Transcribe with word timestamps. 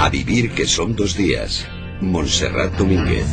A 0.00 0.10
vivir 0.10 0.52
que 0.52 0.64
son 0.64 0.94
dos 0.94 1.16
días. 1.16 1.66
Montserrat 2.00 2.72
Domínguez. 2.78 3.26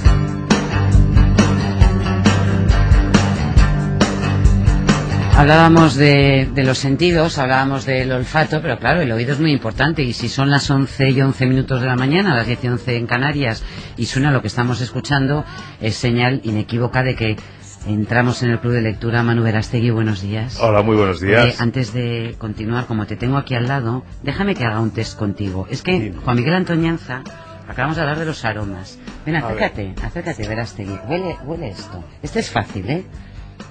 Hablábamos 5.37 5.93
de, 5.95 6.49
de, 6.55 6.63
los 6.63 6.79
sentidos, 6.79 7.37
hablábamos 7.37 7.85
del 7.85 8.11
olfato, 8.11 8.63
pero 8.63 8.79
claro, 8.79 9.01
el 9.01 9.11
oído 9.11 9.33
es 9.33 9.39
muy 9.39 9.51
importante 9.51 10.01
y 10.01 10.13
si 10.13 10.27
son 10.27 10.49
las 10.49 10.67
11 10.71 11.11
y 11.11 11.21
11 11.21 11.45
minutos 11.45 11.81
de 11.81 11.87
la 11.87 11.95
mañana, 11.95 12.33
las 12.33 12.47
10 12.47 12.63
y 12.63 12.67
11 12.69 12.95
en 12.95 13.05
Canarias, 13.05 13.63
y 13.95 14.07
suena 14.07 14.31
lo 14.31 14.41
que 14.41 14.47
estamos 14.47 14.81
escuchando, 14.81 15.45
es 15.81 15.95
señal 15.95 16.41
inequívoca 16.43 17.03
de 17.03 17.15
que 17.15 17.37
entramos 17.87 18.41
en 18.43 18.51
el 18.51 18.59
club 18.59 18.73
de 18.73 18.81
lectura. 18.81 19.23
Manu 19.23 19.43
Verastegui, 19.43 19.89
buenos 19.89 20.21
días. 20.21 20.59
Hola, 20.59 20.81
muy 20.81 20.95
buenos 20.95 21.19
días. 21.21 21.45
Eh, 21.45 21.55
antes 21.59 21.93
de 21.93 22.35
continuar, 22.37 22.85
como 22.85 23.05
te 23.05 23.15
tengo 23.15 23.37
aquí 23.37 23.55
al 23.55 23.67
lado, 23.67 24.03
déjame 24.23 24.55
que 24.55 24.65
haga 24.65 24.79
un 24.79 24.91
test 24.91 25.17
contigo. 25.17 25.67
Es 25.69 25.81
que 25.81 26.13
Juan 26.23 26.37
Miguel 26.37 26.53
Antoñanza, 26.53 27.23
acabamos 27.67 27.95
de 27.95 28.03
hablar 28.03 28.19
de 28.19 28.25
los 28.25 28.43
aromas. 28.45 28.99
Ven, 29.25 29.35
acércate, 29.35 29.93
acércate, 30.01 30.47
Verastegui. 30.47 30.99
Huele, 31.07 31.37
huele 31.43 31.69
esto. 31.69 32.03
Este 32.21 32.39
es 32.39 32.49
fácil, 32.49 32.89
¿eh? 32.89 33.03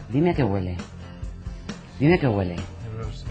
Dime 0.08 0.30
a 0.30 0.34
qué 0.34 0.44
huele. 0.44 0.76
Dime 1.98 2.18
que 2.18 2.26
huele. 2.28 2.56
No 2.56 3.04
lo 3.04 3.12
sé. 3.12 3.26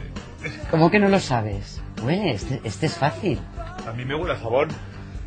¿Cómo 0.72 0.92
que 0.92 1.00
no 1.00 1.10
lo 1.10 1.20
sabes? 1.20 1.82
Huele, 2.04 2.32
este, 2.32 2.62
este 2.64 2.88
es 2.88 2.98
fácil. 2.98 3.40
A 3.88 3.94
mí 3.94 4.06
me 4.06 4.16
huele 4.16 4.34
a 4.34 4.38
jabón. 4.38 4.70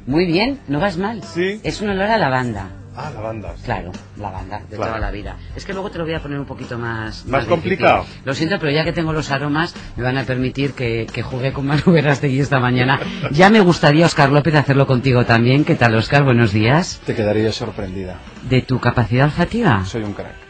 Muy 0.06 0.24
bien, 0.24 0.60
no 0.68 0.78
vas 0.78 0.96
mal. 0.98 1.22
Sí. 1.24 1.60
Es 1.64 1.80
un 1.80 1.90
olor 1.90 2.08
a 2.08 2.18
lavanda. 2.18 2.68
Ah, 2.96 3.10
lavanda. 3.14 3.54
Claro, 3.64 3.92
lavanda, 4.18 4.60
de 4.60 4.76
Claro. 4.76 4.92
toda 4.92 4.98
la 5.00 5.10
vida. 5.10 5.36
Es 5.54 5.64
que 5.66 5.74
luego 5.74 5.90
te 5.90 5.98
lo 5.98 6.04
voy 6.04 6.14
a 6.14 6.22
poner 6.22 6.38
un 6.38 6.46
poquito 6.46 6.78
más... 6.78 7.26
¿Más 7.26 7.44
complicado? 7.44 8.06
Lo 8.24 8.32
siento, 8.34 8.58
pero 8.58 8.72
ya 8.72 8.84
que 8.84 8.92
tengo 8.92 9.12
los 9.12 9.30
aromas, 9.30 9.74
me 9.96 10.02
van 10.02 10.16
a 10.16 10.24
permitir 10.24 10.72
que, 10.72 11.06
que 11.12 11.22
juegue 11.22 11.52
con 11.52 11.66
Manu 11.66 11.92
Verastegui 11.92 12.40
esta 12.40 12.58
mañana. 12.58 12.98
Ya 13.32 13.50
me 13.50 13.60
gustaría, 13.60 14.06
Oscar 14.06 14.30
López, 14.30 14.54
hacerlo 14.54 14.86
contigo 14.86 15.24
también. 15.26 15.64
¿Qué 15.64 15.74
tal, 15.74 15.94
Oscar? 15.94 16.24
Buenos 16.24 16.52
días. 16.52 17.00
Te 17.04 17.14
quedarías 17.14 17.54
sorprendida. 17.54 18.16
¿De 18.48 18.62
tu 18.62 18.78
capacidad 18.80 19.26
olfativa? 19.26 19.84
Soy 19.84 20.02
un 20.02 20.12
crack. 20.14 20.45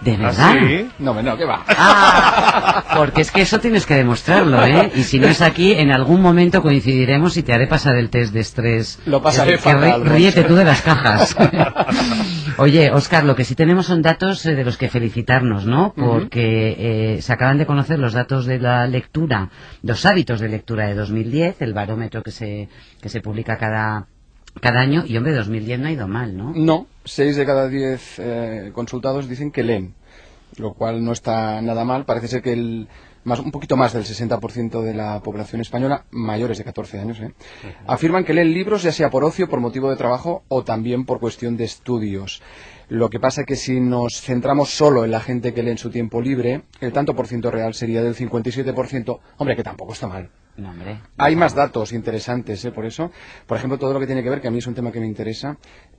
¿De 0.00 0.14
¿Ah, 0.14 0.16
verdad? 0.18 0.52
sí? 0.60 0.88
No, 1.00 1.20
no, 1.22 1.36
¿qué 1.36 1.44
va? 1.44 1.64
Ah, 1.66 2.84
porque 2.96 3.22
es 3.22 3.32
que 3.32 3.40
eso 3.42 3.58
tienes 3.58 3.84
que 3.84 3.94
demostrarlo, 3.94 4.64
¿eh? 4.64 4.92
Y 4.94 5.02
si 5.02 5.18
no 5.18 5.26
es 5.26 5.42
aquí, 5.42 5.72
en 5.72 5.90
algún 5.90 6.22
momento 6.22 6.62
coincidiremos 6.62 7.36
y 7.36 7.42
te 7.42 7.52
haré 7.52 7.66
pasar 7.66 7.96
el 7.96 8.08
test 8.08 8.32
de 8.32 8.40
estrés. 8.40 9.00
Lo 9.06 9.20
pasaré 9.20 9.52
que 9.52 9.58
fatal, 9.58 10.04
rí- 10.04 10.08
Ríete 10.08 10.44
tú 10.44 10.54
de 10.54 10.64
las 10.64 10.82
cajas. 10.82 11.36
Oye, 12.58 12.90
Oscar, 12.92 13.24
lo 13.24 13.34
que 13.36 13.44
sí 13.44 13.54
tenemos 13.54 13.86
son 13.86 14.02
datos 14.02 14.44
eh, 14.46 14.54
de 14.54 14.64
los 14.64 14.76
que 14.76 14.88
felicitarnos, 14.88 15.66
¿no? 15.66 15.92
Porque 15.96 16.76
eh, 17.16 17.22
se 17.22 17.32
acaban 17.32 17.58
de 17.58 17.66
conocer 17.66 17.98
los 17.98 18.12
datos 18.12 18.46
de 18.46 18.58
la 18.60 18.86
lectura, 18.86 19.50
los 19.82 20.04
hábitos 20.06 20.40
de 20.40 20.48
lectura 20.48 20.86
de 20.86 20.94
2010, 20.94 21.60
el 21.62 21.72
barómetro 21.74 22.22
que 22.22 22.30
se, 22.30 22.68
que 23.00 23.08
se 23.08 23.20
publica 23.20 23.58
cada, 23.58 24.06
cada 24.60 24.80
año, 24.80 25.04
y 25.06 25.16
hombre, 25.16 25.32
2010 25.32 25.80
no 25.80 25.88
ha 25.88 25.92
ido 25.92 26.08
mal, 26.08 26.36
¿no? 26.36 26.52
No, 26.54 26.86
6 27.04 27.36
de 27.36 27.46
cada 27.46 27.68
10 27.68 28.14
eh, 28.18 28.70
consultados 28.74 29.28
dicen 29.28 29.50
que 29.50 29.62
leen, 29.62 29.94
lo 30.56 30.74
cual 30.74 31.04
no 31.04 31.12
está 31.12 31.60
nada 31.62 31.84
mal. 31.84 32.04
Parece 32.04 32.28
ser 32.28 32.42
que 32.42 32.52
el, 32.52 32.88
más, 33.24 33.38
un 33.40 33.50
poquito 33.50 33.76
más 33.76 33.92
del 33.92 34.04
60% 34.04 34.82
de 34.82 34.94
la 34.94 35.20
población 35.20 35.60
española, 35.60 36.04
mayores 36.10 36.58
de 36.58 36.64
14 36.64 36.98
años, 36.98 37.20
¿eh? 37.20 37.32
afirman 37.86 38.24
que 38.24 38.34
leen 38.34 38.52
libros 38.52 38.82
ya 38.82 38.92
sea 38.92 39.10
por 39.10 39.24
ocio, 39.24 39.48
por 39.48 39.60
motivo 39.60 39.90
de 39.90 39.96
trabajo 39.96 40.42
o 40.48 40.64
también 40.64 41.04
por 41.04 41.20
cuestión 41.20 41.56
de 41.56 41.64
estudios. 41.64 42.42
Lo 42.88 43.10
que 43.10 43.20
pasa 43.20 43.44
que 43.44 43.56
si 43.56 43.80
nos 43.80 44.20
centramos 44.22 44.70
solo 44.70 45.04
en 45.04 45.10
la 45.10 45.20
gente 45.20 45.52
que 45.52 45.62
lee 45.62 45.72
en 45.72 45.78
su 45.78 45.90
tiempo 45.90 46.22
libre, 46.22 46.62
el 46.80 46.92
tanto 46.92 47.14
por 47.14 47.26
ciento 47.26 47.50
real 47.50 47.74
sería 47.74 48.02
del 48.02 48.16
57%, 48.16 49.20
hombre, 49.36 49.56
que 49.56 49.62
tampoco 49.62 49.92
está 49.92 50.08
mal. 50.08 50.30
No, 50.58 50.70
hombre. 50.70 51.00
Hay 51.16 51.36
más 51.36 51.54
datos 51.54 51.92
interesantes, 51.92 52.64
¿eh? 52.64 52.72
por 52.72 52.84
eso. 52.84 53.10
Por 53.46 53.56
ejemplo, 53.56 53.78
todo 53.78 53.92
lo 53.94 54.00
que 54.00 54.06
tiene 54.06 54.22
que 54.22 54.28
ver, 54.30 54.40
que 54.40 54.48
a 54.48 54.50
mí 54.50 54.58
es 54.58 54.66
un 54.66 54.74
tema 54.74 54.90
que 54.92 54.98
me 55.00 55.06
interesa, 55.06 55.56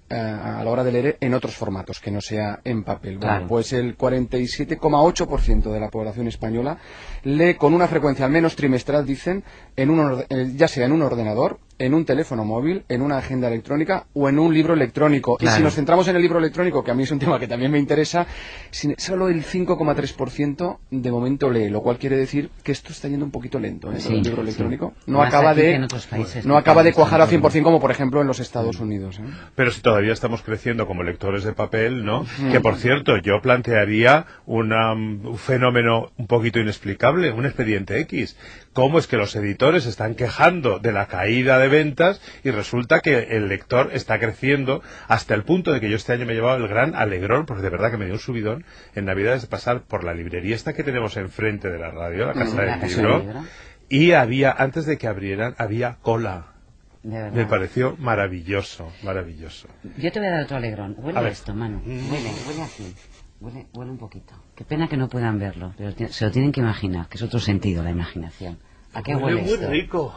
eh, 0.09 0.15
a 0.15 0.61
la 0.63 0.69
hora 0.69 0.83
de 0.83 0.91
leer 0.91 1.17
en 1.21 1.33
otros 1.33 1.55
formatos, 1.55 1.99
que 2.01 2.11
no 2.11 2.19
sea 2.19 2.59
en 2.65 2.83
papel. 2.83 3.17
Bueno, 3.17 3.31
Claro. 3.35 3.47
pues 3.47 3.71
el 3.73 3.95
47,8% 3.97 5.71
de 5.71 5.79
la 5.79 5.89
población 5.89 6.27
española 6.27 6.77
lee 7.23 7.55
con 7.55 7.73
una 7.73 7.87
frecuencia 7.87 8.25
al 8.25 8.31
menos 8.31 8.55
trimestral, 8.55 9.05
dicen, 9.05 9.43
en 9.75 9.89
un 9.89 10.23
eh, 10.29 10.51
ya 10.55 10.67
sea 10.67 10.85
en 10.85 10.91
un 10.91 11.01
ordenador, 11.03 11.59
en 11.79 11.93
un 11.93 12.05
teléfono 12.05 12.45
móvil, 12.45 12.83
en 12.89 13.01
una 13.01 13.17
agenda 13.17 13.47
electrónica 13.47 14.05
o 14.13 14.29
en 14.29 14.37
un 14.37 14.53
libro 14.53 14.73
electrónico. 14.73 15.37
Y 15.39 15.47
si 15.47 15.63
nos 15.63 15.75
centramos 15.75 16.07
en 16.09 16.15
el 16.17 16.21
libro 16.21 16.37
electrónico, 16.37 16.83
que 16.83 16.91
a 16.91 16.93
mí 16.93 17.03
es 17.03 17.11
un 17.11 17.19
tema 17.19 17.39
que 17.39 17.47
también 17.47 17.71
me 17.71 17.79
interesa, 17.79 18.27
solo 18.97 19.29
el 19.29 19.43
5,3% 19.43 20.77
de 20.91 21.11
momento 21.11 21.49
lee, 21.49 21.69
lo 21.69 21.81
cual 21.81 21.97
quiere 21.97 22.17
decir 22.17 22.49
que 22.63 22.73
esto 22.73 22.91
está 22.91 23.07
yendo 23.07 23.25
un 23.25 23.31
poquito 23.31 23.59
lento, 23.59 23.91
¿eh? 23.91 23.99
Sí, 23.99 24.13
el 24.13 24.23
libro 24.23 24.37
sí. 24.37 24.41
electrónico. 24.41 24.93
No 25.07 25.19
Más 25.19 25.29
acaba 25.29 25.53
de 25.53 25.87
países, 26.09 26.45
no 26.45 26.57
acaba 26.57 26.83
de 26.83 26.93
cuajar 26.93 27.21
al 27.21 27.29
todo. 27.29 27.49
100% 27.49 27.63
como 27.63 27.79
por 27.79 27.91
ejemplo 27.91 28.21
en 28.21 28.27
los 28.27 28.39
Estados 28.39 28.79
Unidos. 28.79 29.19
¿eh? 29.19 29.23
Pero 29.55 29.71
si 29.71 29.81
todavía 29.81 30.13
estamos 30.13 30.41
creciendo 30.41 30.85
como 30.85 31.03
lectores 31.03 31.43
de 31.43 31.53
papel, 31.53 32.03
¿no? 32.03 32.25
Que 32.51 32.59
por 32.59 32.75
cierto, 32.75 33.17
yo 33.17 33.41
plantearía 33.41 34.25
una, 34.45 34.93
mm, 34.95 35.25
un 35.25 35.37
fenómeno 35.37 36.11
un 36.17 36.27
poquito 36.27 36.59
inexplicable, 36.59 37.31
un 37.31 37.45
expediente 37.45 37.99
X. 38.01 38.35
¿Cómo 38.79 38.97
es 38.97 39.07
que 39.07 39.17
los 39.17 39.35
editores 39.35 39.85
están 39.85 40.15
quejando 40.15 40.79
de 40.79 40.93
la 40.93 41.07
caída 41.07 41.59
de 41.59 41.67
ventas 41.67 42.21
y 42.45 42.51
resulta 42.51 43.01
que 43.01 43.35
el 43.35 43.49
lector 43.49 43.89
está 43.91 44.19
creciendo 44.19 44.81
hasta 45.09 45.35
el 45.35 45.43
punto 45.43 45.73
de 45.73 45.81
que 45.81 45.89
yo 45.89 45.97
este 45.97 46.13
año 46.13 46.25
me 46.25 46.31
he 46.31 46.35
llevado 46.35 46.63
el 46.63 46.69
gran 46.69 46.95
alegrón, 46.95 47.45
porque 47.45 47.61
de 47.61 47.71
verdad 47.71 47.91
que 47.91 47.97
me 47.97 48.05
dio 48.05 48.13
un 48.13 48.21
subidón 48.21 48.63
en 48.95 49.03
Navidades 49.03 49.41
de 49.41 49.49
pasar 49.49 49.81
por 49.81 50.05
la 50.05 50.13
librería 50.13 50.55
esta 50.55 50.71
que 50.71 50.85
tenemos 50.85 51.17
enfrente 51.17 51.69
de 51.69 51.77
la 51.77 51.91
radio, 51.91 52.27
la 52.27 52.33
Casa 52.33 52.55
La 52.55 52.61
del 52.61 52.79
Casa 52.79 53.01
del 53.01 53.05
Libro, 53.05 53.19
Libro. 53.19 53.41
y 53.89 54.13
había, 54.13 54.53
antes 54.53 54.85
de 54.85 54.97
que 54.97 55.07
abrieran, 55.07 55.55
había 55.57 55.97
cola. 56.01 56.53
De. 57.03 57.31
Me 57.31 57.45
pareció 57.47 57.97
maravilloso, 57.97 58.93
maravilloso. 59.03 59.67
Yo 59.97 60.09
te 60.09 60.19
voy 60.19 60.29
a 60.29 60.31
dar 60.31 60.43
otro 60.43 60.55
alegrón. 60.55 60.95
Huele 60.99 61.19
A 61.19 61.21
ver. 61.21 61.33
esto, 61.33 61.53
mano. 61.53 61.81
Huele, 61.85 62.31
huele 62.47 62.61
así. 62.61 62.95
Huele, 63.41 63.67
huele 63.73 63.91
un 63.91 63.97
poquito. 63.97 64.33
Qué 64.55 64.63
pena 64.63 64.87
que 64.87 64.95
no 64.95 65.09
puedan 65.09 65.37
verlo, 65.37 65.73
pero 65.77 65.91
se 66.09 66.23
lo 66.25 66.31
tienen 66.31 66.53
que 66.53 66.61
imaginar, 66.61 67.09
que 67.09 67.17
es 67.17 67.23
otro 67.23 67.41
sentido 67.41 67.83
la 67.83 67.91
imaginación. 67.91 68.57
¿A 68.93 69.01
qué 69.03 69.15
huele, 69.15 69.41
muy 69.41 69.51
esto? 69.53 69.69
rico. 69.69 70.15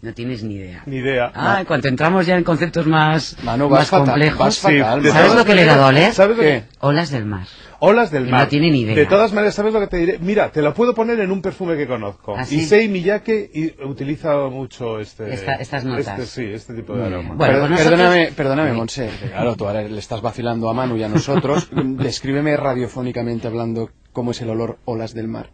No 0.00 0.14
tienes 0.14 0.44
ni 0.44 0.54
idea. 0.54 0.84
Ni 0.86 0.96
idea. 0.98 1.32
Ah, 1.34 1.56
en 1.58 1.66
cuanto 1.66 1.88
entramos 1.88 2.24
ya 2.24 2.36
en 2.36 2.44
conceptos 2.44 2.86
más, 2.86 3.36
Manu, 3.42 3.68
más 3.68 3.88
fatal, 3.88 4.06
complejos. 4.14 4.54
¿Sabes 4.54 4.84
todas 5.02 5.34
lo 5.34 5.44
que 5.44 5.54
le 5.56 5.62
he 5.62 5.64
dado 5.64 5.84
a 5.84 5.88
oler? 5.88 6.12
¿Sabes 6.14 6.36
lo 6.36 6.42
¿Qué? 6.44 6.48
que- 6.70 6.76
Olas 6.86 7.10
del 7.10 7.24
mar. 7.24 7.48
Olas 7.80 8.12
del 8.12 8.28
Y 8.28 8.30
mar. 8.30 8.42
no 8.42 8.48
tiene 8.48 8.70
ni 8.70 8.82
idea. 8.82 8.94
De 8.94 9.06
todas 9.06 9.32
maneras, 9.32 9.54
¿sabes 9.56 9.72
lo 9.72 9.80
que 9.80 9.88
te 9.88 9.96
diré? 9.96 10.18
Mira, 10.20 10.52
te 10.52 10.62
lo 10.62 10.72
puedo 10.72 10.94
poner 10.94 11.18
en 11.18 11.32
un 11.32 11.42
perfume 11.42 11.76
que 11.76 11.88
conozco. 11.88 12.36
¿Ah, 12.38 12.44
sí? 12.44 12.60
Issei 12.60 12.86
Miyake 12.88 13.50
y 13.52 13.82
utiliza 13.84 14.36
mucho 14.48 15.00
este, 15.00 15.34
Esta- 15.34 15.54
estas 15.54 15.84
notas. 15.84 16.06
este- 16.20 16.26
sí, 16.26 16.44
este 16.52 16.74
tipo 16.74 16.92
de 16.92 17.00
Muy 17.00 17.08
aroma. 17.08 17.34
Bueno, 17.34 17.58
pues 17.58 17.70
nosotros- 17.70 17.90
Perdóname, 17.98 18.32
perdóname, 18.36 18.70
Sí. 18.70 18.76
Monse. 18.76 19.10
Claro, 19.30 19.56
tú 19.56 19.66
ahora 19.66 19.82
le 19.82 19.98
estás 19.98 20.20
vacilando 20.20 20.70
a 20.70 20.74
Manu 20.74 20.96
y 20.96 21.02
a 21.02 21.08
nosotros. 21.08 21.68
Descríbeme 21.72 22.56
radiofónicamente 22.56 23.48
hablando 23.48 23.90
cómo 24.12 24.30
es 24.30 24.40
el 24.42 24.50
olor 24.50 24.78
olas 24.84 25.12
del 25.12 25.26
mar. 25.26 25.50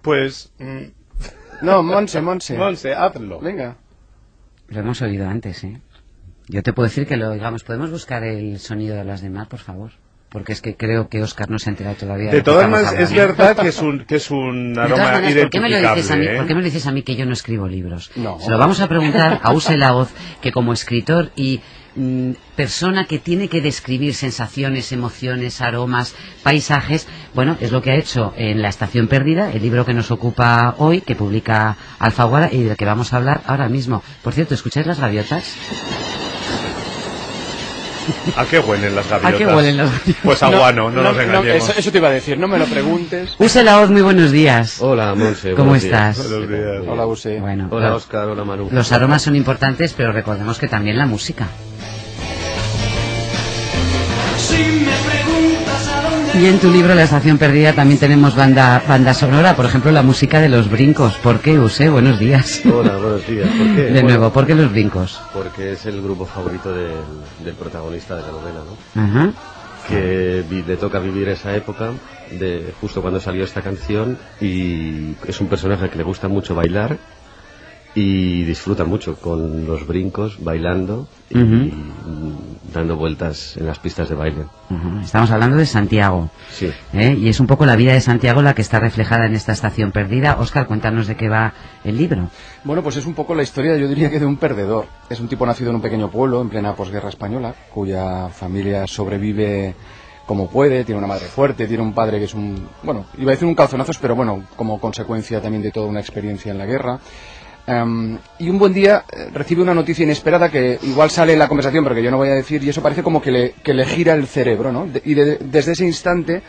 Pues, 0.00 0.52
mm, 0.58 0.84
No, 1.62 1.82
Monse, 1.82 2.20
Monse. 2.20 2.56
Monse, 2.56 2.94
hazlo. 2.94 3.40
Venga. 3.40 3.76
Lo 4.68 4.80
hemos 4.80 5.00
oído 5.02 5.28
antes, 5.28 5.62
¿eh? 5.64 5.80
Yo 6.48 6.62
te 6.62 6.72
puedo 6.72 6.88
decir 6.88 7.06
que 7.06 7.16
lo 7.16 7.32
digamos. 7.32 7.64
¿Podemos 7.64 7.90
buscar 7.90 8.22
el 8.24 8.58
sonido 8.58 8.94
de 8.94 9.02
olas 9.02 9.22
del 9.22 9.32
mar, 9.32 9.48
por 9.48 9.60
favor? 9.60 9.92
Porque 10.28 10.52
es 10.52 10.60
que 10.60 10.76
creo 10.76 11.08
que 11.08 11.22
Oscar 11.22 11.48
no 11.50 11.58
se 11.58 11.70
ha 11.70 11.72
enterado 11.72 11.96
todavía. 11.96 12.30
De 12.30 12.38
que 12.38 12.42
todas 12.42 12.68
maneras, 12.68 12.94
es 12.94 13.12
verdad 13.12 13.56
que 13.56 13.68
es 13.68 13.80
un, 13.80 14.04
que 14.04 14.16
es 14.16 14.30
un 14.30 14.74
De 14.74 14.82
todas 14.82 14.90
aroma 14.90 15.12
maneras, 15.12 15.42
¿por 15.42 15.50
qué, 15.50 15.60
me 15.60 15.70
lo 15.70 15.76
dices 15.76 16.10
a 16.10 16.16
mí, 16.16 16.24
identificable. 16.24 16.38
¿por 16.38 16.46
qué 16.46 16.54
me 16.54 16.60
¿eh? 16.60 16.62
lo 16.62 16.66
dices 16.66 16.86
a 16.86 16.92
mí 16.92 17.02
que 17.02 17.16
yo 17.16 17.26
no 17.26 17.32
escribo 17.32 17.68
libros? 17.68 18.10
No. 18.16 18.38
Se 18.40 18.50
lo 18.50 18.58
vamos 18.58 18.80
a 18.80 18.88
preguntar 18.88 19.40
a 19.42 19.52
Use 19.52 19.76
Laoz, 19.76 20.10
que 20.40 20.52
como 20.52 20.72
escritor 20.72 21.30
y 21.36 21.60
mm, 21.96 22.32
persona 22.54 23.06
que 23.06 23.18
tiene 23.18 23.48
que 23.48 23.60
describir 23.60 24.14
sensaciones, 24.14 24.92
emociones, 24.92 25.60
aromas, 25.60 26.14
paisajes, 26.42 27.06
bueno, 27.34 27.56
es 27.60 27.72
lo 27.72 27.82
que 27.82 27.90
ha 27.90 27.96
hecho 27.96 28.32
en 28.36 28.62
La 28.62 28.68
Estación 28.68 29.08
Perdida, 29.08 29.50
el 29.52 29.62
libro 29.62 29.84
que 29.84 29.94
nos 29.94 30.10
ocupa 30.10 30.74
hoy, 30.78 31.00
que 31.00 31.16
publica 31.16 31.76
Alfaguara 31.98 32.50
y 32.52 32.62
del 32.62 32.76
que 32.76 32.84
vamos 32.84 33.12
a 33.12 33.16
hablar 33.16 33.42
ahora 33.46 33.68
mismo. 33.68 34.02
Por 34.22 34.32
cierto, 34.34 34.54
¿escucháis 34.54 34.86
las 34.86 35.00
gaviotas? 35.00 35.54
¿A 38.36 38.44
qué 38.44 38.60
huelen 38.60 38.94
las 38.94 39.08
gaviotas? 39.08 39.34
¿A 39.34 39.36
qué 39.36 39.46
huelen 39.46 39.76
las 39.76 39.90
gaviotas? 39.90 40.22
Pues 40.22 40.42
a 40.42 40.48
guano, 40.48 40.90
no, 40.90 41.02
nos 41.02 41.18
engañemos. 41.18 41.46
eso, 41.70 41.72
eso 41.76 41.90
te 41.90 41.98
iba 41.98 42.08
a 42.08 42.12
decir, 42.12 42.38
no 42.38 42.46
me 42.46 42.58
lo 42.58 42.66
preguntes. 42.66 43.34
Use 43.38 43.64
Laoz, 43.64 43.90
muy 43.90 44.02
buenos 44.02 44.30
días. 44.30 44.80
Hola, 44.80 45.14
Monse. 45.14 45.54
¿Cómo 45.54 45.70
buenos 45.70 45.82
días. 45.82 46.16
estás? 46.18 46.30
Buenos 46.30 46.48
días. 46.48 46.84
Hola, 46.86 47.06
Use. 47.06 47.40
Bueno, 47.40 47.68
Hola, 47.70 47.94
Oscar. 47.96 48.28
Hola, 48.28 48.44
Manu. 48.44 48.68
los 48.70 48.92
aromas 48.92 49.22
son 49.22 49.34
importantes, 49.34 49.92
pero 49.96 50.12
recordemos 50.12 50.58
que 50.58 50.68
también 50.68 50.98
la 50.98 51.06
música. 51.06 51.48
Y 56.34 56.44
en 56.46 56.58
tu 56.58 56.70
libro 56.70 56.94
La 56.94 57.04
Estación 57.04 57.38
Perdida 57.38 57.72
también 57.72 57.98
tenemos 57.98 58.36
banda, 58.36 58.82
banda 58.86 59.14
sonora, 59.14 59.56
por 59.56 59.64
ejemplo 59.64 59.90
la 59.90 60.02
música 60.02 60.38
de 60.38 60.50
los 60.50 60.70
brincos. 60.70 61.14
¿Por 61.22 61.40
qué, 61.40 61.58
Use? 61.58 61.88
Buenos 61.88 62.18
días. 62.18 62.60
Hola, 62.66 62.98
buenos 62.98 63.26
días. 63.26 63.48
¿Por 63.48 63.66
qué? 63.74 63.82
De 63.84 63.90
Bueno, 64.02 64.08
nuevo, 64.08 64.30
¿por 64.32 64.46
qué 64.46 64.54
los 64.54 64.70
brincos? 64.70 65.18
Porque 65.32 65.72
es 65.72 65.86
el 65.86 66.02
grupo 66.02 66.26
favorito 66.26 66.74
del, 66.74 66.92
del 67.42 67.54
protagonista 67.54 68.16
de 68.16 68.22
la 68.22 68.28
novela, 68.32 68.60
¿no? 68.94 69.02
Ajá. 69.02 69.32
Que 69.88 70.44
vi- 70.50 70.62
le 70.66 70.76
toca 70.76 70.98
vivir 70.98 71.26
esa 71.30 71.54
época 71.56 71.92
de 72.30 72.74
justo 72.82 73.00
cuando 73.00 73.18
salió 73.18 73.42
esta 73.44 73.62
canción 73.62 74.18
y 74.40 75.14
es 75.26 75.40
un 75.40 75.46
personaje 75.46 75.88
que 75.88 75.96
le 75.96 76.02
gusta 76.04 76.28
mucho 76.28 76.54
bailar 76.54 76.98
y 77.96 78.44
disfrutan 78.44 78.90
mucho 78.90 79.16
con 79.16 79.66
los 79.66 79.86
brincos, 79.86 80.36
bailando 80.44 81.08
y 81.30 81.72
dando 82.72 82.96
vueltas 82.96 83.56
en 83.56 83.66
las 83.66 83.78
pistas 83.78 84.10
de 84.10 84.14
baile. 84.14 84.44
Estamos 85.02 85.30
hablando 85.30 85.56
de 85.56 85.64
Santiago. 85.64 86.28
Sí. 86.52 86.70
¿eh? 86.92 87.16
Y 87.18 87.30
es 87.30 87.40
un 87.40 87.46
poco 87.46 87.64
la 87.64 87.74
vida 87.74 87.94
de 87.94 88.02
Santiago 88.02 88.42
la 88.42 88.54
que 88.54 88.60
está 88.60 88.80
reflejada 88.80 89.24
en 89.24 89.34
esta 89.34 89.52
estación 89.52 89.92
perdida. 89.92 90.36
Oscar, 90.38 90.66
cuéntanos 90.66 91.06
de 91.06 91.16
qué 91.16 91.30
va 91.30 91.54
el 91.84 91.96
libro. 91.96 92.28
Bueno, 92.64 92.82
pues 92.82 92.96
es 92.96 93.06
un 93.06 93.14
poco 93.14 93.34
la 93.34 93.42
historia, 93.42 93.78
yo 93.78 93.88
diría 93.88 94.10
que 94.10 94.20
de 94.20 94.26
un 94.26 94.36
perdedor. 94.36 94.84
Es 95.08 95.18
un 95.18 95.28
tipo 95.28 95.46
nacido 95.46 95.70
en 95.70 95.76
un 95.76 95.82
pequeño 95.82 96.10
pueblo 96.10 96.42
en 96.42 96.50
plena 96.50 96.74
posguerra 96.74 97.08
española, 97.08 97.54
cuya 97.72 98.28
familia 98.28 98.86
sobrevive 98.86 99.74
como 100.26 100.50
puede, 100.50 100.84
tiene 100.84 100.98
una 100.98 101.06
madre 101.06 101.26
fuerte, 101.26 101.66
tiene 101.66 101.82
un 101.82 101.94
padre 101.94 102.18
que 102.18 102.24
es 102.24 102.34
un, 102.34 102.68
bueno, 102.82 103.06
iba 103.16 103.30
a 103.30 103.34
decir 103.34 103.46
un 103.46 103.54
calzonazos, 103.54 103.96
pero 103.98 104.16
bueno, 104.16 104.42
como 104.56 104.80
consecuencia 104.80 105.40
también 105.40 105.62
de 105.62 105.70
toda 105.70 105.86
una 105.86 106.00
experiencia 106.00 106.50
en 106.50 106.58
la 106.58 106.66
guerra. 106.66 106.98
Em, 107.68 108.18
y 108.38 108.48
un 108.48 108.58
buen 108.60 108.72
día 108.72 109.04
eh, 109.12 109.28
recibe 109.34 109.62
una 109.62 109.74
noticia 109.74 110.04
inesperada 110.04 110.48
que 110.50 110.78
igual 110.84 111.10
sale 111.10 111.32
en 111.32 111.38
la 111.40 111.48
conversación, 111.48 111.82
pero 111.82 111.96
que 111.96 112.02
yo 112.02 112.12
no 112.12 112.16
voy 112.16 112.28
a 112.28 112.34
decir, 112.34 112.62
y 112.62 112.68
eso 112.68 112.80
parece 112.82 113.02
como 113.02 113.20
que 113.20 113.32
le, 113.32 113.52
que 113.64 113.74
le 113.74 113.84
gira 113.84 114.14
el 114.14 114.26
cerebro, 114.28 114.70
¿no? 114.70 114.86
Y 115.04 115.14
de- 115.14 115.38
desde 115.38 115.72
ese 115.72 115.84
instante 115.84 116.42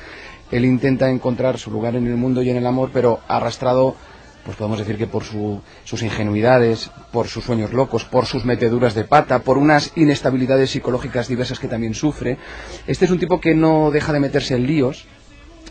él 0.52 0.64
intenta 0.64 1.10
encontrar 1.10 1.58
su 1.58 1.72
lugar 1.72 1.96
en 1.96 2.06
el 2.06 2.16
mundo 2.18 2.42
y 2.44 2.52
en 2.52 2.58
el 2.58 2.68
amor, 2.68 2.92
pero 2.94 3.20
arrastrado, 3.28 3.96
pues 4.46 4.56
podemos 4.58 4.78
decir 4.78 4.96
que 4.98 5.08
por 5.08 5.24
su- 5.24 5.60
sus 5.84 6.04
ingenuidades, 6.04 6.92
por 7.12 7.28
sus 7.28 7.44
sueños 7.46 7.74
locos, 7.74 8.06
por 8.06 8.28
sus 8.28 8.46
meteduras 8.46 8.94
de 8.94 9.04
pata, 9.04 9.40
por 9.40 9.58
unas 9.58 9.92
inestabilidades 9.98 10.70
psicológicas 10.70 11.28
diversas 11.28 11.60
que 11.60 11.68
también 11.68 11.96
sufre. 11.96 12.38
Este 12.86 13.06
es 13.06 13.12
un 13.12 13.18
tipo 13.20 13.42
que 13.42 13.56
no 13.56 13.90
deja 13.90 14.14
de 14.14 14.20
meterse 14.20 14.56
en 14.56 14.68
líos, 14.68 15.06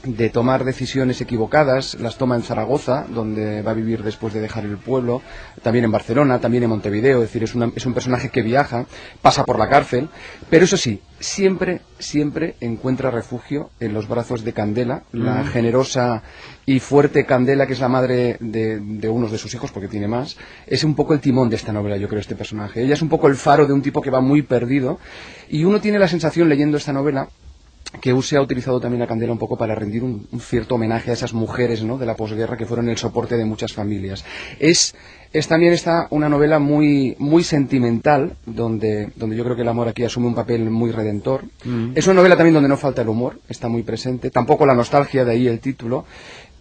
de 0.04 0.31
tomar 0.31 0.64
decisiones 0.64 1.20
equivocadas, 1.20 1.94
las 2.00 2.16
toma 2.19 2.37
en 2.37 2.43
Zaragoza, 2.43 3.06
donde 3.08 3.62
va 3.62 3.72
a 3.72 3.75
vivir 3.75 4.02
después 4.02 4.32
de 4.34 4.40
dejar 4.40 4.64
el 4.64 4.76
pueblo, 4.78 5.22
también 5.62 5.84
en 5.84 5.90
Barcelona, 5.93 6.38
también 6.40 6.62
en 6.64 6.70
Montevideo, 6.70 7.16
es 7.19 7.28
decir, 7.28 7.43
es, 7.43 7.54
una- 7.54 7.70
es 7.75 7.87
un 7.87 7.94
personaje 7.94 8.28
que 8.28 8.43
viaja, 8.43 8.87
pasa 9.22 9.44
por 9.44 9.58
la 9.58 9.69
cárcel, 9.69 10.08
pero 10.50 10.64
eso 10.64 10.76
sí, 10.76 11.00
siempre, 11.19 11.81
siempre 11.98 12.54
encuentra 12.60 13.10
refugio 13.10 13.70
en 13.81 13.94
los 13.94 14.06
brazos 14.08 14.44
de 14.44 14.52
Candela, 14.52 15.02
la 15.12 15.44
generosa 15.44 16.22
y 16.66 16.78
fuerte 16.81 17.25
Candela, 17.26 17.66
que 17.66 17.72
es 17.72 17.81
la 17.81 17.88
madre 17.88 18.37
de, 18.40 18.78
de 18.81 19.08
unos 19.08 19.32
de 19.32 19.38
sus 19.38 19.54
hijos, 19.54 19.72
porque 19.72 19.88
tiene 19.88 20.08
más, 20.08 20.37
es 20.66 20.84
un 20.84 20.94
poco 20.94 21.14
el 21.14 21.20
timón 21.20 21.49
de 21.49 21.56
esta 21.56 21.72
novela, 21.72 21.96
yo 21.96 22.08
creo, 22.08 22.20
este 22.20 22.37
personaje. 22.37 22.82
Ella 22.82 22.94
es 22.94 23.02
un 23.02 23.08
poco 23.08 23.28
el 23.28 23.37
faro 23.37 23.66
de 23.66 23.72
un 23.72 23.82
tipo 23.82 24.00
que 24.02 24.10
va 24.10 24.20
muy 24.20 24.42
perdido, 24.42 24.99
y 25.49 25.64
uno 25.64 25.81
tiene 25.81 25.99
la 25.99 26.08
sensación, 26.08 26.49
leyendo 26.49 26.76
esta 26.76 26.92
novela, 26.92 27.28
que 28.00 28.20
se 28.22 28.36
ha 28.36 28.42
utilizado 28.42 28.80
también 28.80 29.00
la 29.00 29.06
candela 29.06 29.32
un 29.32 29.38
poco 29.38 29.56
para 29.56 29.74
rendir 29.74 30.02
un, 30.02 30.26
un 30.30 30.40
cierto 30.40 30.74
homenaje 30.74 31.10
a 31.10 31.14
esas 31.14 31.32
mujeres 31.32 31.82
¿no? 31.82 31.98
de 31.98 32.06
la 32.06 32.14
posguerra 32.14 32.56
que 32.56 32.66
fueron 32.66 32.88
el 32.88 32.98
soporte 32.98 33.36
de 33.36 33.44
muchas 33.44 33.72
familias. 33.72 34.24
Es, 34.58 34.94
es 35.32 35.48
también 35.48 35.72
esta 35.72 36.06
una 36.10 36.28
novela 36.28 36.58
muy, 36.58 37.14
muy 37.18 37.44
sentimental, 37.44 38.36
donde, 38.44 39.10
donde 39.16 39.36
yo 39.36 39.44
creo 39.44 39.56
que 39.56 39.62
el 39.62 39.68
amor 39.68 39.88
aquí 39.88 40.04
asume 40.04 40.26
un 40.26 40.34
papel 40.34 40.70
muy 40.70 40.90
redentor. 40.90 41.44
Es 41.94 42.06
una 42.06 42.14
novela 42.14 42.36
también 42.36 42.54
donde 42.54 42.68
no 42.68 42.76
falta 42.76 43.02
el 43.02 43.08
humor, 43.08 43.38
está 43.48 43.68
muy 43.68 43.82
presente, 43.82 44.30
tampoco 44.30 44.66
la 44.66 44.74
nostalgia, 44.74 45.24
de 45.24 45.32
ahí 45.32 45.46
el 45.46 45.60
título. 45.60 46.04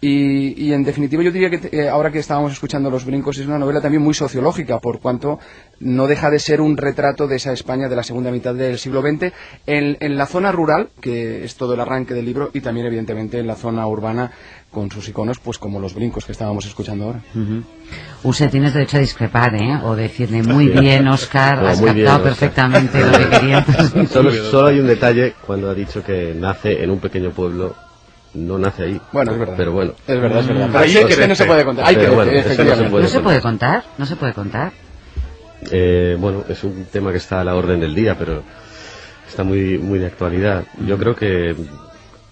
Y, 0.00 0.62
y 0.62 0.72
en 0.74 0.84
definitiva 0.84 1.22
yo 1.22 1.32
diría 1.32 1.48
que 1.48 1.68
eh, 1.72 1.88
ahora 1.88 2.12
que 2.12 2.18
estábamos 2.18 2.52
escuchando 2.52 2.90
Los 2.90 3.06
Brincos 3.06 3.38
es 3.38 3.46
una 3.46 3.58
novela 3.58 3.80
también 3.80 4.02
muy 4.02 4.12
sociológica, 4.12 4.78
por 4.78 5.00
cuanto 5.00 5.38
no 5.80 6.06
deja 6.06 6.30
de 6.30 6.38
ser 6.38 6.60
un 6.60 6.76
retrato 6.76 7.26
de 7.26 7.36
esa 7.36 7.52
España 7.52 7.88
de 7.88 7.96
la 7.96 8.02
segunda 8.02 8.30
mitad 8.30 8.54
del 8.54 8.78
siglo 8.78 9.00
XX 9.00 9.32
en, 9.66 9.96
en 10.00 10.16
la 10.18 10.26
zona 10.26 10.52
rural, 10.52 10.90
que 11.00 11.44
es 11.44 11.56
todo 11.56 11.74
el 11.74 11.80
arranque 11.80 12.12
del 12.12 12.26
libro, 12.26 12.50
y 12.52 12.60
también 12.60 12.86
evidentemente 12.86 13.38
en 13.38 13.46
la 13.46 13.56
zona 13.56 13.86
urbana 13.86 14.32
con 14.70 14.90
sus 14.90 15.08
iconos, 15.08 15.38
pues 15.38 15.56
como 15.56 15.80
Los 15.80 15.94
Brincos 15.94 16.26
que 16.26 16.32
estábamos 16.32 16.66
escuchando 16.66 17.06
ahora. 17.06 17.22
Use, 18.22 18.48
tienes 18.48 18.74
derecho 18.74 18.98
a 18.98 19.00
discrepar, 19.00 19.54
¿eh? 19.54 19.80
O 19.82 19.96
decirle 19.96 20.42
muy 20.42 20.68
bien, 20.68 21.08
Oscar, 21.08 21.62
No, 21.62 21.68
has 21.68 21.80
bien, 21.80 21.94
captado 21.94 22.22
perfectamente 22.22 23.00
lo 23.00 23.18
que 23.18 23.28
quería 23.30 23.64
transmitir. 23.64 24.08
Solo, 24.12 24.30
solo 24.32 24.66
hay 24.66 24.80
un 24.80 24.86
detalle 24.86 25.34
cuando 25.46 25.70
ha 25.70 25.74
dicho 25.74 26.02
que 26.04 26.34
nace 26.36 26.82
en 26.82 26.90
un 26.90 26.98
pequeño 26.98 27.30
pueblo. 27.30 27.74
No 28.36 28.58
nace 28.58 28.84
ahí. 28.84 29.00
Bueno, 29.12 29.32
es 29.32 29.38
verdad. 29.38 29.54
Pero 29.56 29.72
bueno. 29.72 29.92
Es 30.06 30.20
verdad, 30.20 30.40
es 30.40 30.46
verdad. 30.48 30.68
Mm, 30.68 30.72
Pero 30.72 30.84
ahí 30.84 30.96
eso 30.96 31.26
no 31.28 31.34
se 31.34 31.44
puede 31.46 31.64
contar. 31.64 31.86
Hay 31.86 31.96
que 31.96 32.08
bueno, 32.10 32.32
no 32.32 32.42
se 32.42 32.54
puede 32.90 33.02
¿No 33.02 33.08
se 33.08 33.20
puede 33.20 33.40
contar? 33.40 33.84
¿No 33.98 34.06
se 34.06 34.16
puede 34.16 34.32
contar? 34.34 34.72
Eh, 35.70 36.16
bueno, 36.18 36.44
es 36.48 36.62
un 36.64 36.84
tema 36.92 37.10
que 37.12 37.18
está 37.18 37.40
a 37.40 37.44
la 37.44 37.54
orden 37.54 37.80
del 37.80 37.94
día, 37.94 38.16
pero 38.18 38.42
está 39.28 39.42
muy 39.42 39.78
muy 39.78 39.98
de 39.98 40.06
actualidad. 40.06 40.64
Yo 40.86 40.98
creo 40.98 41.16
que 41.16 41.56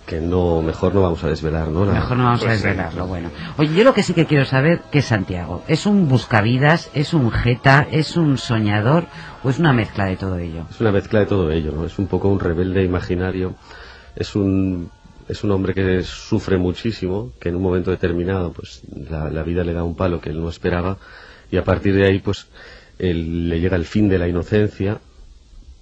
que 0.06 0.20
no 0.20 0.60
mejor 0.60 0.94
no 0.94 1.00
vamos 1.00 1.24
a 1.24 1.28
desvelar, 1.28 1.68
¿no? 1.68 1.86
La- 1.86 1.94
Mejor 1.94 2.18
no 2.18 2.24
vamos 2.24 2.42
a 2.42 2.44
Pues 2.44 2.58
sí. 2.60 2.66
desvelarlo, 2.66 3.06
bueno. 3.06 3.30
Oye, 3.56 3.74
yo 3.74 3.84
lo 3.84 3.94
que 3.94 4.02
sí 4.02 4.12
que 4.12 4.26
quiero 4.26 4.44
saber, 4.44 4.82
¿qué 4.92 4.98
es 4.98 5.06
Santiago? 5.06 5.64
¿Es 5.66 5.86
un 5.86 6.08
buscavidas? 6.08 6.90
¿Es 6.92 7.14
un 7.14 7.30
jeta? 7.32 7.86
¿Es 7.90 8.18
un 8.18 8.36
soñador? 8.36 9.06
¿O 9.42 9.48
es 9.48 9.58
una 9.58 9.72
mezcla 9.72 10.04
de 10.04 10.16
todo 10.16 10.36
ello? 10.36 10.66
Es 10.70 10.78
una 10.82 10.92
mezcla 10.92 11.20
de 11.20 11.26
todo 11.26 11.50
ello, 11.50 11.72
¿no? 11.72 11.86
Es 11.86 11.98
un 11.98 12.06
poco 12.06 12.28
un 12.28 12.38
rebelde 12.38 12.84
imaginario. 12.84 13.54
Es 14.14 14.36
un 14.36 14.90
es 15.28 15.44
un 15.44 15.50
hombre 15.50 15.74
que 15.74 16.02
sufre 16.02 16.58
muchísimo, 16.58 17.32
que 17.40 17.48
en 17.48 17.56
un 17.56 17.62
momento 17.62 17.90
determinado, 17.90 18.52
pues 18.52 18.82
la, 19.10 19.30
la 19.30 19.42
vida 19.42 19.64
le 19.64 19.72
da 19.72 19.84
un 19.84 19.96
palo 19.96 20.20
que 20.20 20.30
él 20.30 20.40
no 20.40 20.48
esperaba 20.48 20.98
y 21.50 21.56
a 21.56 21.64
partir 21.64 21.94
de 21.94 22.06
ahí, 22.06 22.18
pues 22.18 22.48
él, 22.98 23.48
le 23.48 23.60
llega 23.60 23.76
el 23.76 23.84
fin 23.84 24.08
de 24.08 24.18
la 24.18 24.28
inocencia 24.28 25.00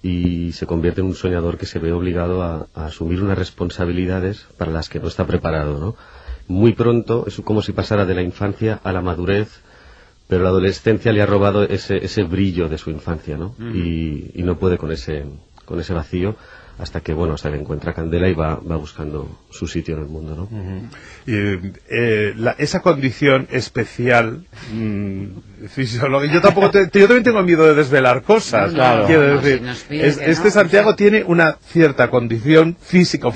y 0.01 0.51
se 0.51 0.65
convierte 0.65 1.01
en 1.01 1.07
un 1.07 1.15
soñador 1.15 1.57
que 1.57 1.65
se 1.65 1.79
ve 1.79 1.93
obligado 1.93 2.43
a, 2.43 2.67
a 2.75 2.85
asumir 2.85 3.21
unas 3.21 3.37
responsabilidades 3.37 4.45
para 4.57 4.71
las 4.71 4.89
que 4.89 4.99
no 4.99 5.07
está 5.07 5.25
preparado, 5.25 5.79
¿no? 5.79 5.95
Muy 6.47 6.73
pronto 6.73 7.23
es 7.25 7.39
como 7.41 7.61
si 7.61 7.71
pasara 7.71 8.05
de 8.05 8.15
la 8.15 8.21
infancia 8.21 8.81
a 8.83 8.91
la 8.91 9.01
madurez, 9.01 9.61
pero 10.27 10.43
la 10.43 10.49
adolescencia 10.49 11.13
le 11.13 11.21
ha 11.21 11.25
robado 11.25 11.63
ese, 11.63 12.03
ese 12.03 12.23
brillo 12.23 12.67
de 12.67 12.77
su 12.77 12.89
infancia, 12.89 13.37
¿no? 13.37 13.55
y, 13.73 14.31
y 14.33 14.43
no 14.43 14.57
puede 14.57 14.77
con 14.77 14.91
ese, 14.91 15.25
con 15.65 15.79
ese 15.79 15.93
vacío 15.93 16.35
hasta 16.79 17.01
que, 17.01 17.13
bueno, 17.13 17.35
hasta 17.35 17.51
que 17.51 17.57
encuentra 17.57 17.93
Candela 17.93 18.27
y 18.27 18.33
va, 18.33 18.55
va 18.55 18.75
buscando 18.77 19.29
su 19.51 19.67
sitio 19.67 19.95
en 19.95 20.01
el 20.01 20.07
mundo, 20.07 20.35
¿no? 20.35 20.49
Y, 21.27 21.71
eh, 21.89 22.33
la- 22.35 22.55
esa 22.57 22.81
condición 22.81 23.47
especial 23.51 24.45
mm, 24.73 25.67
fisiológica, 25.69 26.33
yo 26.33 26.41
tampoco 26.41 26.71
te- 26.71 26.89
yo 26.91 27.07
también 27.07 27.23
tengo 27.23 27.43
miedo 27.43 27.65
de 27.65 27.75
desvelar 27.75 28.23
cosas. 28.23 28.73
Claro. 28.73 29.05
Quiero 29.05 29.21
No, 29.35 29.41
decir, 29.41 29.59
si 29.59 29.63
nos 29.65 29.79
pide 29.83 30.07
es- 30.07 30.17
que 30.17 30.31
este 30.31 30.45
no, 30.45 30.51
Santiago 30.51 30.89
o 30.89 30.91
sea- 30.91 30.97
tiene 30.97 31.23
una 31.23 31.57
cierta 31.67 32.09
condición 32.09 32.75
física 32.81 33.27
o 33.27 33.31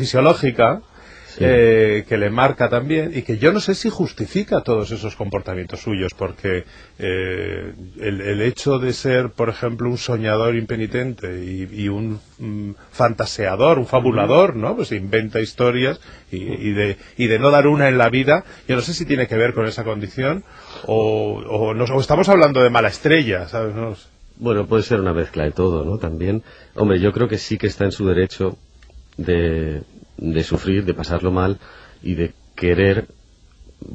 eh, 1.40 2.06
que 2.08 2.18
le 2.18 2.30
marca 2.30 2.70
también 2.70 3.12
y 3.16 3.22
que 3.22 3.38
yo 3.38 3.52
no 3.52 3.60
sé 3.60 3.76
si 3.76 3.90
justifica 3.90 4.62
todos 4.62 4.92
esos 4.92 5.16
comportamientos 5.16 5.82
suyos, 5.82 6.14
porque 6.18 6.64
eh, 7.00 7.74
el, 8.00 8.22
el 8.22 8.42
hecho 8.42 8.80
de 8.80 8.94
ser, 8.94 9.30
por 9.32 9.50
ejemplo, 9.50 9.90
un 9.90 9.98
soñador 9.98 10.56
impenitente 10.56 11.44
y, 11.44 11.68
y 11.84 11.90
un 11.90 12.20
mm, 12.40 12.72
fantaseador, 12.92 13.80
un 13.80 13.86
fabulador, 13.88 14.56
¿no? 14.56 14.76
Pues 14.76 14.92
inventa 14.92 15.40
historias 15.40 16.00
y, 16.32 16.38
y 16.38 16.74
de, 16.74 16.98
y 17.18 17.28
de 17.28 17.40
no 17.40 17.52
dar 17.52 17.68
una 17.68 17.88
en 17.88 17.98
la 17.98 18.10
vida, 18.10 18.44
yo 18.68 18.76
no 18.76 18.82
sé 18.82 18.94
si 18.94 19.06
tiene 19.06 19.28
que 19.28 19.36
ver 19.38 19.54
con 19.54 19.66
esa 19.68 19.84
condición 19.84 20.44
o, 20.86 21.42
o, 21.48 21.74
nos- 21.74 21.90
o 21.92 22.00
estamos 22.00 22.30
hablando 22.30 22.62
de 22.62 22.70
mala 22.70 22.90
estrella, 22.90 23.48
¿sabes? 23.48 23.76
No 23.76 23.96
sé. 23.96 24.08
Bueno, 24.40 24.68
puede 24.68 24.84
ser 24.84 25.00
una 25.00 25.14
mezcla 25.14 25.44
de 25.46 25.52
todo, 25.52 25.84
¿no? 25.84 25.98
También, 25.98 26.44
hombre, 26.76 27.00
yo 27.00 27.12
creo 27.12 27.28
que 27.28 27.38
sí 27.40 27.58
que 27.58 27.68
está 27.68 27.86
en 27.86 27.92
su 27.92 28.06
derecho 28.08 28.58
de, 29.18 29.82
de 30.18 30.44
sufrir, 30.44 30.86
de 30.86 30.94
pasarlo 30.94 31.32
mal 31.32 31.58
y 32.04 32.16
de 32.16 32.34
querer 32.56 33.08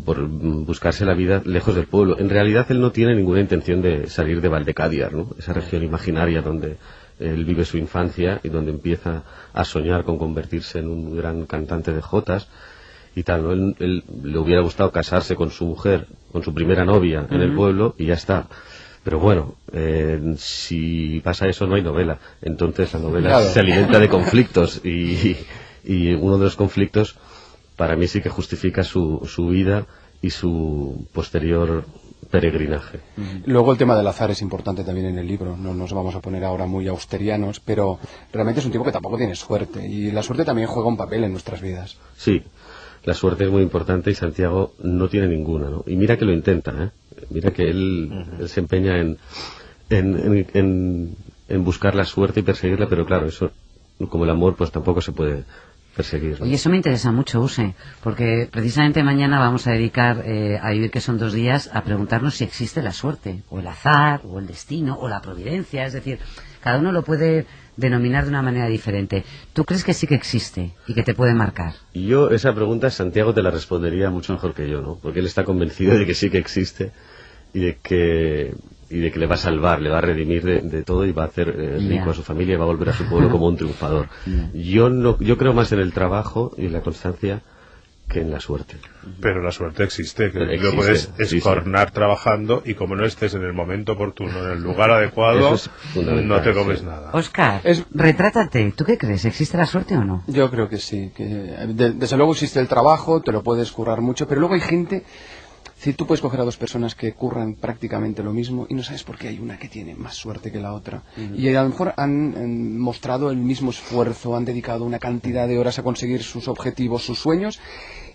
por 0.05 0.27
buscarse 0.27 1.05
la 1.05 1.15
vida 1.15 1.43
lejos 1.45 1.75
del 1.75 1.87
pueblo. 1.87 2.19
En 2.19 2.31
realidad 2.31 2.67
él 2.71 2.81
no 2.81 2.93
tiene 2.93 3.15
ninguna 3.15 3.41
intención 3.41 3.83
de 3.83 4.07
salir 4.07 4.41
de 4.41 4.49
Valdecádiar, 4.49 5.13
¿no? 5.13 5.29
Esa 5.39 5.53
región 5.53 5.83
imaginaria 5.83 6.41
donde 6.41 6.77
él 7.19 7.45
vive 7.45 7.65
su 7.65 7.79
infancia 7.79 8.41
y 8.43 8.49
donde 8.49 8.71
empieza 8.71 9.23
a 9.53 9.65
soñar 9.65 10.05
con 10.05 10.19
convertirse 10.19 10.79
en 10.79 10.89
un 10.89 11.17
gran 11.17 11.47
cantante 11.47 11.93
de 11.93 12.01
jotas 12.01 12.49
y 13.17 13.25
tal, 13.25 13.43
¿no? 13.43 13.53
Él, 13.53 13.77
él 13.81 14.05
le 14.23 14.39
hubiera 14.39 14.63
gustado 14.63 14.93
casarse 14.93 15.35
con 15.35 15.51
su 15.51 15.67
mujer, 15.67 16.07
con 16.31 16.43
su 16.43 16.55
primera 16.55 16.85
novia 16.85 17.27
en 17.31 17.41
el 17.43 17.53
pueblo 17.55 17.95
y 17.99 18.07
ya 18.07 18.15
está. 18.15 18.47
Pero 19.05 19.19
bueno, 19.19 19.57
eh, 19.73 20.35
si 20.37 21.21
pasa 21.25 21.49
eso 21.49 21.67
no 21.67 21.75
hay 21.75 21.83
novela. 21.83 22.19
Entonces 22.41 22.93
la 22.95 23.01
novela 23.01 23.29
Claro. 23.31 23.47
se 23.47 23.61
alimenta 23.61 23.99
de 23.99 24.09
conflictos 24.09 24.81
y, 24.85 25.37
y 25.85 26.13
uno 26.15 26.39
de 26.39 26.45
los 26.45 26.57
conflictos 26.57 27.17
para 27.77 27.97
mí 27.97 28.07
sí 28.07 28.21
que 28.21 28.29
justifica 28.29 28.83
su, 28.85 29.23
su 29.27 29.49
vida 29.49 29.87
y 30.21 30.31
su 30.31 31.07
posterior 31.13 31.85
peregrinaje. 32.31 33.01
Luego 33.45 33.73
el 33.73 33.79
tema 33.79 33.97
del 33.97 34.07
azar 34.07 34.31
es 34.31 34.41
importante 34.41 34.85
también 34.85 35.07
en 35.09 35.19
el 35.19 35.27
libro. 35.27 35.57
No 35.57 35.75
nos 35.75 35.93
vamos 35.93 36.15
a 36.15 36.21
poner 36.21 36.45
ahora 36.45 36.67
muy 36.67 36.87
austerianos, 36.89 37.61
pero 37.61 37.99
realmente 38.33 38.61
es 38.61 38.67
un 38.67 38.73
tipo 38.73 38.85
que 38.85 38.93
tampoco 38.93 39.19
tiene 39.19 39.35
suerte. 39.35 39.87
Y 39.87 40.11
la 40.13 40.23
suerte 40.23 40.45
también 40.45 40.69
juega 40.69 40.89
un 40.89 40.97
papel 40.97 41.25
en 41.25 41.33
nuestras 41.33 41.61
vidas. 41.61 41.99
Sí, 42.17 42.43
la 43.05 43.15
suerte 43.15 43.45
es 43.45 43.51
muy 43.51 43.63
importante 43.63 44.11
y 44.11 44.15
Santiago 44.15 44.73
no 44.83 45.09
tiene 45.09 45.27
ninguna, 45.29 45.69
¿no? 45.69 45.83
Y 45.87 45.97
mira 45.97 46.17
que 46.17 46.25
lo 46.25 46.33
intenta, 46.33 46.73
¿eh? 46.85 46.91
Mira 47.31 47.51
que 47.51 47.65
él, 47.69 48.11
él 48.41 48.49
se 48.49 48.61
empeña 48.61 48.99
en, 48.99 49.19
en, 49.91 50.17
en- 50.17 50.47
en- 50.55 51.17
en 51.49 51.65
buscar 51.65 51.95
la 51.95 52.05
suerte 52.05 52.41
y 52.41 52.43
perseguirla, 52.45 52.89
pero 52.89 53.05
claro, 53.05 53.27
eso, 53.27 53.51
como 54.09 54.25
el 54.25 54.31
amor, 54.31 54.55
pues 54.57 54.71
tampoco 54.71 55.01
se 55.03 55.13
puede 55.13 55.45
perseguir. 55.95 56.41
¿no? 56.41 56.47
Oye, 56.47 56.55
eso 56.55 56.71
me 56.71 56.77
interesa 56.77 57.13
mucho, 57.13 57.41
Use, 57.41 57.75
porque 58.03 58.49
precisamente 58.51 59.03
mañana 59.03 59.39
vamos 59.39 59.67
a 59.67 59.73
dedicar 59.73 60.23
eh, 60.27 60.59
a 60.61 60.71
vivir 60.71 60.91
que 60.91 61.01
son 61.01 61.19
dos 61.19 61.33
días 61.33 61.71
a 61.73 61.83
preguntarnos 61.83 62.35
si 62.35 62.45
existe 62.45 62.83
la 62.83 62.93
suerte, 62.93 63.43
o 63.51 63.61
el 63.61 63.67
azar, 63.67 64.23
o 64.25 64.39
el 64.39 64.47
destino, 64.47 64.97
o 64.99 65.09
la 65.09 65.21
providencia. 65.21 65.87
Es 65.87 65.93
decir, 65.93 66.19
cada 66.61 66.79
uno 66.79 66.93
lo 66.93 67.03
puede 67.03 67.47
denominar 67.77 68.25
de 68.25 68.31
una 68.31 68.43
manera 68.43 68.67
diferente. 68.69 69.25
¿Tú 69.53 69.65
crees 69.65 69.85
que 69.85 69.95
sí 69.95 70.07
que 70.07 70.15
existe 70.15 70.73
y 70.87 70.95
que 70.95 71.03
te 71.03 71.15
puede 71.15 71.35
marcar? 71.35 71.75
Y 71.93 72.07
yo 72.07 72.31
esa 72.31 72.55
pregunta 72.55 72.91
Santiago 72.91 73.33
te 73.35 73.43
la 73.43 73.51
respondería 73.51 74.11
mucho 74.11 74.33
mejor 74.33 74.55
que 74.55 74.69
yo, 74.69 74.83
¿no? 74.83 74.99
Porque 75.01 75.21
él 75.21 75.27
está 75.27 75.45
convencido 75.45 75.99
de 75.99 76.07
que 76.07 76.15
sí 76.15 76.31
que 76.31 76.39
existe 76.39 76.93
y 77.55 77.61
de 77.61 77.79
que 77.83 78.55
y 78.93 78.99
de 79.01 79.11
que 79.11 79.19
le 79.19 79.27
va 79.27 79.35
a 79.35 79.39
salvar, 79.39 79.81
le 79.81 79.91
va 79.91 79.99
a 79.99 80.03
redimir 80.03 80.45
de, 80.45 80.61
de 80.61 80.83
todo 80.83 81.05
y 81.07 81.13
va 81.13 81.25
a 81.25 81.27
hacer 81.27 81.49
eh, 81.59 81.79
rico 81.89 82.11
a 82.11 82.15
su 82.15 82.23
familia 82.23 82.55
y 82.55 82.57
va 82.59 82.65
a 82.65 82.67
volver 82.69 82.91
a 82.91 82.93
su 82.93 83.05
pueblo 83.07 83.31
como 83.31 83.47
un 83.47 83.57
triunfador. 83.57 84.07
Yo 84.55 84.89
no, 84.91 85.19
yo 85.19 85.37
creo 85.39 85.53
más 85.55 85.73
en 85.73 85.81
el 85.81 85.93
trabajo 85.93 86.53
y 86.59 86.67
en 86.67 86.73
la 86.73 86.81
constancia 86.83 87.41
que 88.09 88.21
en 88.21 88.31
la 88.31 88.41
suerte. 88.41 88.77
Pero 89.23 89.41
la 89.43 89.51
suerte 89.53 89.85
existe, 89.85 90.31
que 90.31 90.43
Existe, 90.43 90.65
lo 90.67 90.75
puedes 90.77 91.11
sí, 91.17 91.25
sí. 91.25 91.37
escornar 91.39 91.93
trabajando 91.93 92.63
y 92.67 92.75
como 92.75 92.95
no 92.95 93.07
estés 93.07 93.33
en 93.35 93.43
el 93.43 93.55
momento 93.55 93.93
oportuno, 93.93 94.45
en 94.45 94.51
el 94.59 94.63
lugar 94.63 94.91
adecuado, 94.91 95.55
es 95.55 95.71
no 95.97 96.43
te 96.43 96.53
comes 96.53 96.81
sí. 96.81 96.85
nada. 96.85 97.11
Oscar, 97.15 97.63
Es- 97.65 97.85
retrátate. 97.93 98.73
¿Tú 98.77 98.85
qué 98.85 98.99
crees? 98.99 99.25
¿Existe 99.25 99.57
la 99.57 99.65
suerte 99.65 99.97
o 99.97 100.05
no? 100.05 100.25
Yo 100.27 100.51
creo 100.51 100.69
que 100.69 100.77
sí. 100.77 101.11
Que, 101.17 101.25
de- 101.25 101.93
desde 101.93 102.17
luego 102.19 102.33
existe 102.33 102.61
el 102.61 102.69
trabajo, 102.69 103.23
te 103.23 103.33
lo 103.33 103.43
puedes 103.43 103.73
currar 103.73 104.03
mucho, 104.03 104.29
pero 104.29 104.41
luego 104.41 104.55
hay 104.57 104.61
gente. 104.61 105.05
Si 105.83 105.93
tú 105.95 106.07
puedes 106.07 106.21
coger 106.21 106.41
a 106.41 106.45
dos 106.45 106.57
personas 106.57 106.95
que 106.95 107.13
curran 107.13 107.55
prácticamente 107.55 108.23
lo 108.23 108.33
mismo 108.33 108.67
y 108.71 108.75
no 108.75 108.85
sabes 108.85 109.03
por 109.03 109.19
qué 109.19 109.27
hay 109.29 109.41
una 109.41 109.59
que 109.59 109.69
tiene 109.69 109.97
más 109.97 110.15
suerte 110.15 110.53
que 110.53 110.61
la 110.61 110.75
otra. 110.75 111.03
Y 111.35 111.49
a 111.49 111.63
lo 111.63 111.69
mejor 111.71 111.93
han, 111.97 112.35
han 112.37 112.79
mostrado 112.79 113.31
el 113.33 113.39
mismo 113.39 113.71
esfuerzo, 113.71 114.37
han 114.37 114.45
dedicado 114.45 114.85
una 114.85 115.01
cantidad 115.01 115.49
de 115.49 115.59
horas 115.59 115.81
a 115.81 115.83
conseguir 115.83 116.23
sus 116.23 116.47
objetivos, 116.47 117.03
sus 117.05 117.19
sueños. 117.19 117.59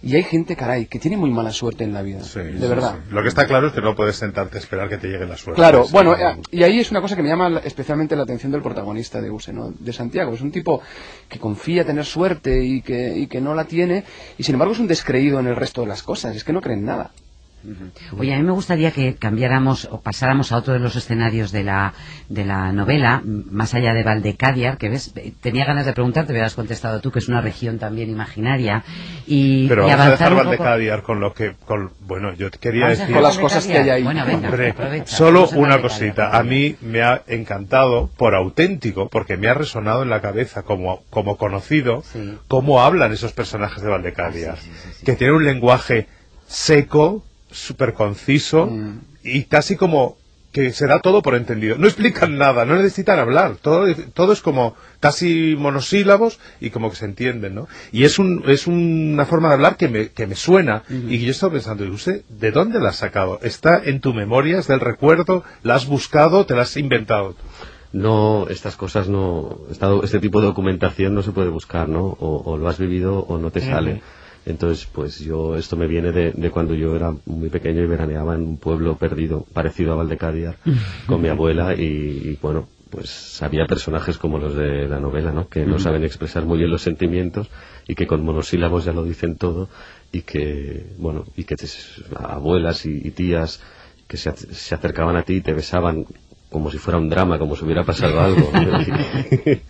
Y 0.01 0.15
hay 0.15 0.23
gente, 0.23 0.55
caray, 0.55 0.85
que 0.85 0.99
tiene 0.99 1.17
muy 1.17 1.29
mala 1.31 1.51
suerte 1.51 1.83
en 1.83 1.91
la 1.91 2.03
vida. 2.03 2.23
Sí, 2.23 2.39
de 2.39 2.53
sí, 2.53 2.67
verdad. 2.67 2.99
sí. 3.05 3.13
Lo 3.13 3.21
que 3.23 3.27
está 3.29 3.47
claro 3.47 3.67
es 3.67 3.73
que 3.73 3.81
no 3.81 3.95
puedes 3.95 4.15
sentarte 4.15 4.57
a 4.57 4.61
esperar 4.61 4.87
que 4.87 4.97
te 4.99 5.07
llegue 5.07 5.25
la 5.25 5.35
suerte. 5.35 5.59
Claro, 5.59 5.85
Sí, 5.85 5.91
bueno, 5.91 6.11
no. 6.15 6.17
eh, 6.23 6.37
y 6.51 6.63
ahí 6.63 6.79
es 6.79 6.91
una 6.91 7.01
cosa 7.01 7.15
que 7.17 7.23
me 7.23 7.27
llama 7.29 7.49
la- 7.49 7.59
especialmente 7.61 8.15
la 8.15 8.23
atención 8.23 8.51
del 8.51 8.61
protagonista 8.61 9.19
de 9.19 9.29
Use, 9.31 9.51
¿no? 9.51 9.71
de 9.77 9.91
Santiago. 9.91 10.33
Es 10.35 10.41
un 10.41 10.51
tipo 10.51 10.81
que 11.27 11.39
confía 11.39 11.83
tener 11.83 12.05
suerte 12.05 12.63
y 12.63 12.81
que, 12.81 13.17
y 13.17 13.27
que 13.27 13.41
no 13.41 13.55
la 13.55 13.65
tiene, 13.65 14.03
y 14.37 14.43
sin 14.43 14.53
embargo 14.55 14.73
es 14.75 14.79
un 14.79 14.87
descreído 14.87 15.39
en 15.39 15.47
el 15.47 15.55
resto 15.55 15.81
de 15.81 15.87
las 15.87 16.03
cosas, 16.03 16.33
es 16.35 16.43
que 16.45 16.53
no 16.53 16.61
cree 16.61 16.75
en 16.77 16.85
nada. 16.85 17.11
Oye, 18.17 18.33
a 18.33 18.37
mí 18.37 18.43
me 18.43 18.51
gustaría 18.53 18.91
que 18.91 19.15
cambiáramos 19.15 19.89
o 19.91 19.99
pasáramos 19.99 20.51
a 20.51 20.57
otro 20.57 20.73
de 20.73 20.79
los 20.79 20.95
escenarios 20.95 21.51
de 21.51 21.63
la, 21.63 21.93
de 22.29 22.45
la 22.45 22.71
novela, 22.71 23.21
más 23.25 23.73
allá 23.73 23.93
de 23.93 24.03
Valdecadiar, 24.03 24.77
que 24.77 24.87
ves, 24.89 25.13
tenía 25.41 25.65
ganas 25.65 25.85
de 25.85 25.91
preguntarte, 25.93 26.31
me 26.31 26.39
habías 26.39 26.53
contestado 26.55 27.01
tú, 27.01 27.11
que 27.11 27.19
es 27.19 27.27
una 27.27 27.41
región 27.41 27.77
también 27.79 28.09
imaginaria. 28.09 28.83
Y, 29.25 29.67
Pero 29.67 29.85
y 29.85 29.89
vamos 29.91 30.05
a 30.05 30.09
dejar 30.11 30.29
poco- 30.29 30.43
Valdecadiar 30.45 31.01
con 31.03 31.19
lo 31.19 31.33
que... 31.33 31.55
Con, 31.65 31.91
bueno, 32.01 32.33
yo 32.35 32.49
te 32.51 32.57
quería 32.57 32.87
decir... 32.87 33.11
Con 33.13 33.23
las 33.23 33.37
cosas 33.37 33.65
que 33.67 33.73
hay 33.77 33.89
Valdecadiar. 33.89 33.97
ahí. 33.97 34.03
Bueno, 34.03 34.25
venga, 34.25 34.49
Hombre, 34.87 35.03
solo 35.05 35.49
una 35.49 35.75
Valdecadiar. 35.77 35.81
cosita. 35.81 36.37
A 36.37 36.43
mí 36.43 36.75
me 36.81 37.01
ha 37.01 37.21
encantado 37.27 38.09
por 38.17 38.33
auténtico, 38.35 39.09
porque 39.09 39.35
me 39.35 39.49
ha 39.49 39.53
resonado 39.53 40.03
en 40.03 40.09
la 40.09 40.21
cabeza 40.21 40.63
como, 40.63 41.03
como 41.09 41.35
conocido, 41.37 42.03
Sí. 42.13 42.37
cómo 42.47 42.81
hablan 42.81 43.11
esos 43.11 43.33
personajes 43.33 43.83
de 43.83 43.89
Valdecadia. 43.89 44.51
Ah, 44.53 44.57
sí, 44.61 44.69
sí, 44.69 44.79
sí, 44.83 44.89
sí. 44.99 45.05
Que 45.05 45.13
tienen 45.15 45.35
un 45.35 45.43
lenguaje 45.45 46.07
seco, 46.47 47.23
súper 47.51 47.93
conciso 47.93 48.67
Mm. 48.67 48.99
y 49.23 49.43
casi 49.43 49.75
como 49.75 50.17
que 50.51 50.71
se 50.71 50.87
da 50.87 50.99
todo 51.01 51.21
por 51.21 51.35
entendido. 51.35 51.77
No 51.77 51.85
explican 51.87 52.37
nada, 52.37 52.65
no 52.65 52.77
necesitan 52.77 53.19
hablar. 53.19 53.57
Todo, 53.61 53.85
todo 54.13 54.33
es 54.33 54.41
como 54.41 54.75
casi 54.99 55.55
monosílabos 55.57 56.39
y 56.59 56.71
como 56.71 56.89
que 56.89 56.95
se 56.95 57.05
entienden, 57.05 57.53
¿no? 57.53 57.67
Y 57.91 58.05
es, 58.05 58.17
un, 58.17 58.43
es 58.47 58.65
una 58.65 59.25
forma 59.25 59.49
de 59.49 59.53
hablar 59.55 59.75
que 59.77 59.87
me, 59.87 60.09
que 60.09 60.25
me 60.25 60.35
suena 60.35 60.83
y 60.89 61.19
yo 61.19 61.31
estaba 61.31 61.53
pensando, 61.53 61.85
¿y 61.85 61.89
usted 61.89 62.23
de 62.29 62.51
dónde 62.51 62.79
la 62.79 62.89
has 62.89 62.95
sacado? 62.95 63.39
¿Está 63.43 63.81
en 63.83 63.99
tu 63.99 64.13
memoria? 64.15 64.57
¿Es 64.57 64.67
del 64.67 64.79
recuerdo? 64.79 65.43
¿La 65.63 65.75
has 65.75 65.85
buscado? 65.85 66.45
¿Te 66.47 66.55
la 66.55 66.63
has 66.63 66.75
inventado? 66.77 67.35
No, 67.93 68.47
estas 68.49 68.75
cosas 68.77 69.07
no, 69.09 69.59
este 70.03 70.19
tipo 70.19 70.39
de 70.41 70.47
documentación 70.47 71.13
no 71.13 71.21
se 71.23 71.31
puede 71.33 71.49
buscar, 71.49 71.87
¿no? 71.87 72.03
O, 72.19 72.41
o 72.45 72.57
lo 72.57 72.67
has 72.67 72.79
vivido 72.79 73.19
o 73.19 73.37
no 73.37 73.51
te 73.51 73.61
sale. 73.61 74.01
Entonces, 74.47 74.87
pues 74.91 75.19
yo, 75.19 75.55
esto 75.57 75.75
me 75.75 75.87
viene 75.87 76.11
de, 76.11 76.31
de 76.31 76.49
cuando 76.51 76.73
yo 76.73 76.95
era 76.95 77.13
muy 77.25 77.49
pequeño 77.49 77.81
y 77.83 77.87
veraneaba 77.87 78.35
en 78.35 78.41
un 78.43 78.57
pueblo 78.57 78.95
perdido, 78.97 79.45
parecido 79.53 79.93
a 79.93 79.95
Valdecadiar, 79.95 80.55
con 81.05 81.21
mi 81.21 81.27
abuela 81.27 81.75
y, 81.75 81.81
y, 81.83 82.37
bueno, 82.41 82.67
pues 82.89 83.41
había 83.43 83.65
personajes 83.67 84.17
como 84.17 84.39
los 84.39 84.55
de 84.55 84.87
la 84.87 84.99
novela, 84.99 85.31
¿no? 85.33 85.49
Que 85.49 85.65
no 85.65 85.77
saben 85.79 86.03
expresar 86.05 86.45
muy 86.45 86.57
bien 86.59 86.71
los 86.71 86.81
sentimientos 86.81 87.49
y 87.87 87.95
que 87.95 88.07
con 88.07 88.23
monosílabos 88.23 88.85
ya 88.85 88.93
lo 88.93 89.03
dicen 89.03 89.35
todo 89.35 89.67
y 90.13 90.21
que, 90.21 90.85
bueno, 90.97 91.25
y 91.35 91.43
que 91.43 91.55
te- 91.57 91.67
abuelas 92.15 92.85
y, 92.85 92.91
y 93.05 93.11
tías 93.11 93.61
que 94.07 94.15
se, 94.15 94.31
se 94.37 94.73
acercaban 94.75 95.17
a 95.17 95.23
ti 95.23 95.33
y 95.35 95.41
te 95.41 95.51
besaban 95.53 96.05
como 96.49 96.71
si 96.71 96.77
fuera 96.77 96.97
un 96.97 97.09
drama, 97.09 97.37
como 97.37 97.57
si 97.57 97.65
hubiera 97.65 97.83
pasado 97.83 98.21
algo. 98.21 98.53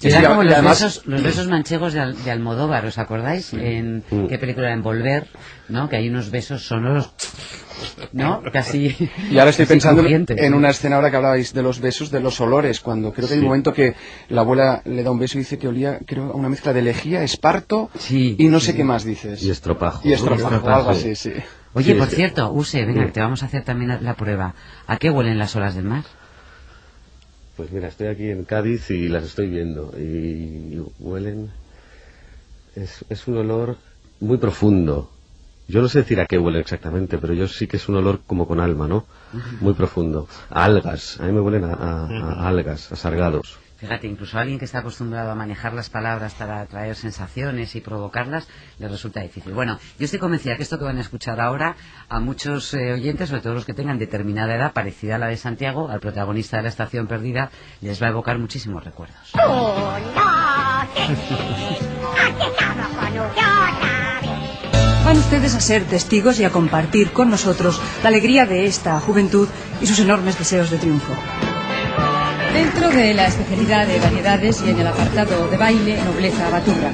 Sí, 0.00 0.10
sí, 0.10 0.22
como 0.22 0.42
los, 0.44 0.52
además- 0.54 0.82
besos, 0.82 1.06
los 1.06 1.22
besos 1.22 1.48
manchegos 1.48 1.92
de, 1.92 2.00
Al- 2.00 2.24
de 2.24 2.30
Almodóvar, 2.30 2.84
¿os 2.86 2.98
acordáis? 2.98 3.52
En 3.54 4.04
Mm. 4.10 4.26
qué 4.26 4.38
película 4.38 4.72
en 4.72 4.82
Volver, 4.82 5.26
¿no? 5.68 5.88
Que 5.88 5.96
hay 5.96 6.08
unos 6.08 6.30
besos 6.30 6.66
sonoros, 6.66 7.10
¿no? 8.12 8.42
Casi. 8.52 8.94
Y 9.30 9.38
ahora 9.38 9.50
estoy 9.50 9.66
pensando 9.66 10.04
en 10.06 10.54
una 10.54 10.70
escena 10.70 10.96
ahora 10.96 11.10
que 11.10 11.16
hablabais 11.16 11.52
de 11.52 11.62
los 11.62 11.80
besos, 11.80 12.10
de 12.10 12.20
los 12.20 12.40
olores, 12.40 12.80
cuando 12.80 13.12
creo 13.12 13.28
que 13.28 13.34
hay 13.34 13.40
un 13.40 13.46
momento 13.46 13.72
que 13.72 13.94
la 14.28 14.42
abuela 14.42 14.82
le 14.84 15.02
da 15.02 15.10
un 15.10 15.18
beso 15.18 15.38
y 15.38 15.40
dice 15.40 15.58
que 15.58 15.68
olía, 15.68 15.98
creo, 16.06 16.30
a 16.32 16.34
una 16.36 16.48
mezcla 16.48 16.72
de 16.72 16.82
lejía, 16.82 17.22
esparto 17.22 17.90
Sí, 17.98 18.36
y 18.38 18.48
no 18.48 18.60
sí, 18.60 18.66
sé 18.66 18.76
qué 18.76 18.84
más 18.84 19.04
dices. 19.04 19.42
y 19.42 19.50
estropajo. 19.50 20.00
Y 20.08 20.12
estropajo, 20.12 20.42
estropajo. 20.54 20.76
algo 20.78 20.90
así, 20.90 21.14
sí. 21.14 21.32
Oye, 21.74 21.92
Sí, 21.92 21.98
por 21.98 22.08
cierto, 22.08 22.50
Use, 22.52 22.84
venga, 22.86 23.02
Sí. 23.02 23.06
que 23.08 23.12
te 23.12 23.20
vamos 23.20 23.42
a 23.42 23.46
hacer 23.46 23.62
también 23.62 23.90
la, 23.90 24.00
la 24.00 24.14
prueba. 24.14 24.54
¿A 24.86 24.96
qué 24.96 25.10
huelen 25.10 25.38
las 25.38 25.54
olas 25.54 25.74
del 25.74 25.84
mar? 25.84 26.02
Pues 27.58 27.72
mira, 27.72 27.88
estoy 27.88 28.06
aquí 28.06 28.30
en 28.30 28.44
Cádiz 28.44 28.90
y 28.90 29.08
las 29.08 29.24
estoy 29.24 29.48
viendo 29.48 29.92
y 29.98 30.80
huelen... 31.00 31.50
Es, 32.76 33.04
es 33.10 33.26
un 33.26 33.36
olor 33.38 33.76
muy 34.20 34.38
profundo. 34.38 35.10
Yo 35.66 35.82
no 35.82 35.88
sé 35.88 35.98
decir 35.98 36.20
a 36.20 36.26
qué 36.26 36.38
huele 36.38 36.60
exactamente, 36.60 37.18
pero 37.18 37.34
yo 37.34 37.48
sí 37.48 37.66
que 37.66 37.76
es 37.76 37.88
un 37.88 37.96
olor 37.96 38.20
como 38.26 38.46
con 38.46 38.60
alma, 38.60 38.86
¿no? 38.88 39.04
Muy 39.60 39.74
profundo. 39.74 40.28
A 40.50 40.64
algas. 40.64 41.20
A 41.20 41.24
mí 41.26 41.32
me 41.32 41.40
huelen 41.40 41.64
a, 41.64 41.74
a- 41.74 42.06
a 42.44 42.48
algas, 42.48 42.92
a 42.92 42.96
sargados. 42.96 43.58
Fíjate, 43.78 44.08
incluso 44.08 44.36
a 44.36 44.40
alguien 44.40 44.58
que 44.58 44.64
está 44.64 44.80
acostumbrado 44.80 45.30
a 45.30 45.36
manejar 45.36 45.72
las 45.72 45.88
palabras 45.88 46.34
para 46.34 46.60
atraer 46.60 46.96
sensaciones 46.96 47.76
y 47.76 47.80
provocarlas, 47.80 48.48
le 48.80 48.88
resulta 48.88 49.20
difícil. 49.20 49.52
Bueno, 49.52 49.78
yo 50.00 50.04
estoy 50.04 50.18
convencida 50.18 50.56
que 50.56 50.64
esto 50.64 50.80
que 50.80 50.84
van 50.84 50.98
a 50.98 51.00
escuchar 51.00 51.40
ahora, 51.40 51.76
a 52.08 52.18
muchos 52.18 52.74
eh, 52.74 52.92
oyentes, 52.92 53.28
sobre 53.28 53.40
todo 53.40 53.54
los 53.54 53.64
que 53.64 53.74
tengan 53.74 54.00
determinada 54.00 54.56
edad 54.56 54.72
parecida 54.72 55.14
a 55.14 55.18
la 55.18 55.28
de 55.28 55.36
Santiago, 55.36 55.88
al 55.88 56.00
protagonista 56.00 56.56
de 56.56 56.64
la 56.64 56.70
estación 56.70 57.06
perdida, 57.06 57.52
les 57.80 58.02
va 58.02 58.06
a 58.06 58.10
evocar 58.10 58.36
muchísimos 58.40 58.82
recuerdos. 58.82 59.30
Van 65.04 65.16
ustedes 65.16 65.54
a 65.54 65.60
ser 65.60 65.84
testigos 65.84 66.40
y 66.40 66.44
a 66.44 66.50
compartir 66.50 67.12
con 67.12 67.30
nosotros 67.30 67.80
la 68.02 68.08
alegría 68.08 68.44
de 68.44 68.66
esta 68.66 68.98
juventud 68.98 69.48
y 69.80 69.86
sus 69.86 70.00
enormes 70.00 70.36
deseos 70.36 70.68
de 70.68 70.78
triunfo. 70.78 71.14
Dentro 72.58 72.88
de 72.90 73.14
la 73.14 73.28
especialidad 73.28 73.86
de 73.86 74.00
variedades 74.00 74.60
y 74.66 74.70
en 74.70 74.80
el 74.80 74.86
apartado 74.88 75.46
de 75.46 75.56
baile, 75.56 75.96
nobleza 76.02 76.50
baturra. 76.50 76.90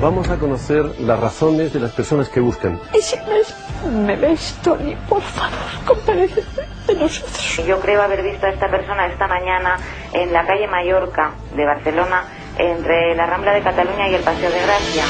Vamos 0.00 0.28
a 0.28 0.36
conocer 0.36 0.84
las 1.00 1.18
razones 1.18 1.72
de 1.72 1.80
las 1.80 1.90
personas 1.90 2.28
que 2.28 2.38
buscan. 2.38 2.78
Y 2.96 3.02
si 3.02 3.16
no 3.16 3.90
me 3.90 4.14
ves, 4.14 4.54
Tony, 4.62 4.94
por 5.08 5.22
favor, 5.22 5.58
compadece 5.84 6.44
de 6.94 7.00
nosotros. 7.00 7.60
Yo 7.66 7.80
creo 7.80 8.02
haber 8.02 8.22
visto 8.22 8.46
a 8.46 8.50
esta 8.50 8.70
persona 8.70 9.06
esta 9.06 9.26
mañana 9.28 9.76
en 10.12 10.32
la 10.32 10.46
calle 10.46 10.66
Mallorca 10.66 11.32
de 11.56 11.64
Barcelona, 11.64 12.24
entre 12.58 13.14
la 13.16 13.26
Rambla 13.26 13.52
de 13.52 13.62
Cataluña 13.62 14.08
y 14.08 14.14
el 14.14 14.22
Paseo 14.22 14.50
de 14.50 14.62
Gracia. 14.62 15.04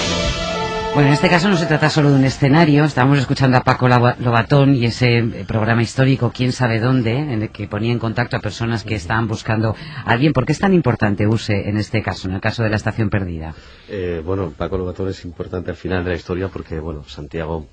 Bueno, 0.94 1.08
en 1.08 1.14
este 1.14 1.28
caso 1.28 1.48
no 1.48 1.56
se 1.56 1.66
trata 1.66 1.90
solo 1.90 2.10
de 2.12 2.16
un 2.20 2.24
escenario, 2.24 2.84
estábamos 2.84 3.18
escuchando 3.18 3.56
a 3.58 3.62
Paco 3.62 3.88
Lava- 3.88 4.14
Lobatón 4.20 4.76
y 4.76 4.84
ese 4.86 5.18
eh, 5.18 5.44
programa 5.44 5.82
histórico, 5.82 6.30
quién 6.32 6.52
sabe 6.52 6.78
dónde, 6.78 7.18
en 7.18 7.42
el 7.42 7.50
que 7.50 7.66
ponía 7.66 7.90
en 7.90 7.98
contacto 7.98 8.36
a 8.36 8.40
personas 8.40 8.84
que 8.84 8.94
estaban 8.94 9.26
buscando 9.26 9.74
a 10.06 10.10
alguien. 10.12 10.32
¿Por 10.32 10.46
qué 10.46 10.52
es 10.52 10.60
tan 10.60 10.72
importante 10.72 11.26
USE 11.26 11.68
en 11.68 11.78
este 11.78 12.00
caso, 12.00 12.28
en 12.28 12.34
el 12.36 12.40
caso 12.40 12.62
de 12.62 12.70
la 12.70 12.76
estación 12.76 13.10
perdida? 13.10 13.54
Eh, 13.88 14.22
bueno, 14.24 14.52
Paco 14.56 14.78
Lobatón 14.78 15.08
es 15.08 15.24
importante 15.24 15.72
al 15.72 15.76
final 15.76 16.04
de 16.04 16.10
la 16.10 16.16
historia 16.16 16.46
porque, 16.46 16.78
bueno, 16.78 17.02
Santiago 17.08 17.66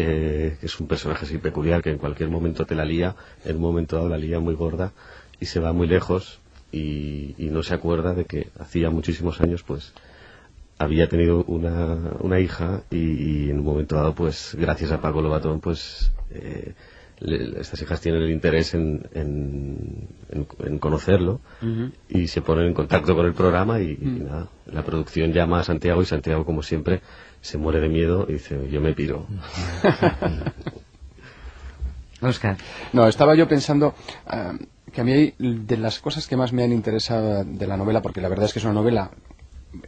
eh, 0.00 0.56
es 0.62 0.80
un 0.80 0.86
personaje 0.86 1.24
así 1.24 1.38
peculiar 1.38 1.82
que 1.82 1.90
en 1.90 1.98
cualquier 1.98 2.28
momento 2.28 2.66
te 2.66 2.74
la 2.74 2.84
lía, 2.84 3.16
en 3.44 3.56
un 3.56 3.62
momento 3.62 3.96
dado 3.96 4.08
la 4.08 4.18
lía 4.18 4.40
muy 4.40 4.54
gorda 4.54 4.92
y 5.40 5.46
se 5.46 5.60
va 5.60 5.72
muy 5.72 5.86
lejos 5.86 6.40
y, 6.72 7.34
y 7.38 7.50
no 7.50 7.62
se 7.62 7.74
acuerda 7.74 8.14
de 8.14 8.24
que 8.24 8.48
hacía 8.58 8.90
muchísimos 8.90 9.40
años, 9.40 9.62
pues, 9.62 9.92
había 10.78 11.08
tenido 11.08 11.44
una, 11.44 12.14
una 12.20 12.40
hija 12.40 12.82
y, 12.90 12.96
y 12.96 13.50
en 13.50 13.58
un 13.58 13.64
momento 13.64 13.96
dado, 13.96 14.14
pues 14.14 14.56
gracias 14.58 14.92
a 14.92 15.00
Paco 15.00 15.20
Lobatón, 15.20 15.60
pues 15.60 16.10
eh, 16.30 16.72
le- 17.20 17.60
estas 17.60 17.80
hijas 17.82 18.00
tienen 18.00 18.22
el 18.22 18.30
interés 18.30 18.74
en, 18.74 19.06
en, 19.14 20.08
en- 20.30 20.46
en 20.64 20.78
conocerlo 20.78 21.40
y 22.08 22.28
se 22.28 22.40
ponen 22.42 22.66
en 22.66 22.74
contacto 22.74 23.14
con 23.14 23.26
el 23.26 23.34
programa 23.34 23.80
y, 23.80 23.98
y 24.00 24.06
nada, 24.24 24.48
la 24.66 24.82
producción 24.82 25.32
llama 25.32 25.60
a 25.60 25.64
Santiago 25.64 26.02
y 26.02 26.06
Santiago, 26.06 26.44
como 26.44 26.62
siempre, 26.62 27.00
se 27.40 27.58
muere 27.58 27.80
de 27.80 27.88
miedo 27.88 28.26
y 28.28 28.34
dice, 28.34 28.68
yo 28.70 28.80
me 28.80 28.92
piro. 28.94 29.26
Oscar. 32.22 32.56
No, 32.92 33.08
estaba 33.08 33.34
yo 33.34 33.48
pensando 33.48 33.94
ah, 34.26 34.52
que 34.92 35.00
a 35.00 35.04
mí 35.04 35.12
hay 35.12 35.34
de 35.38 35.76
las 35.78 36.00
cosas 36.00 36.26
que 36.26 36.36
más 36.36 36.52
me 36.52 36.64
han 36.64 36.72
interesado 36.72 37.44
de 37.44 37.66
la 37.66 37.76
novela, 37.76 38.02
porque 38.02 38.20
la 38.20 38.28
verdad 38.28 38.46
es 38.46 38.52
que 38.52 38.58
es 38.58 38.64
una 38.64 38.74
novela, 38.74 39.10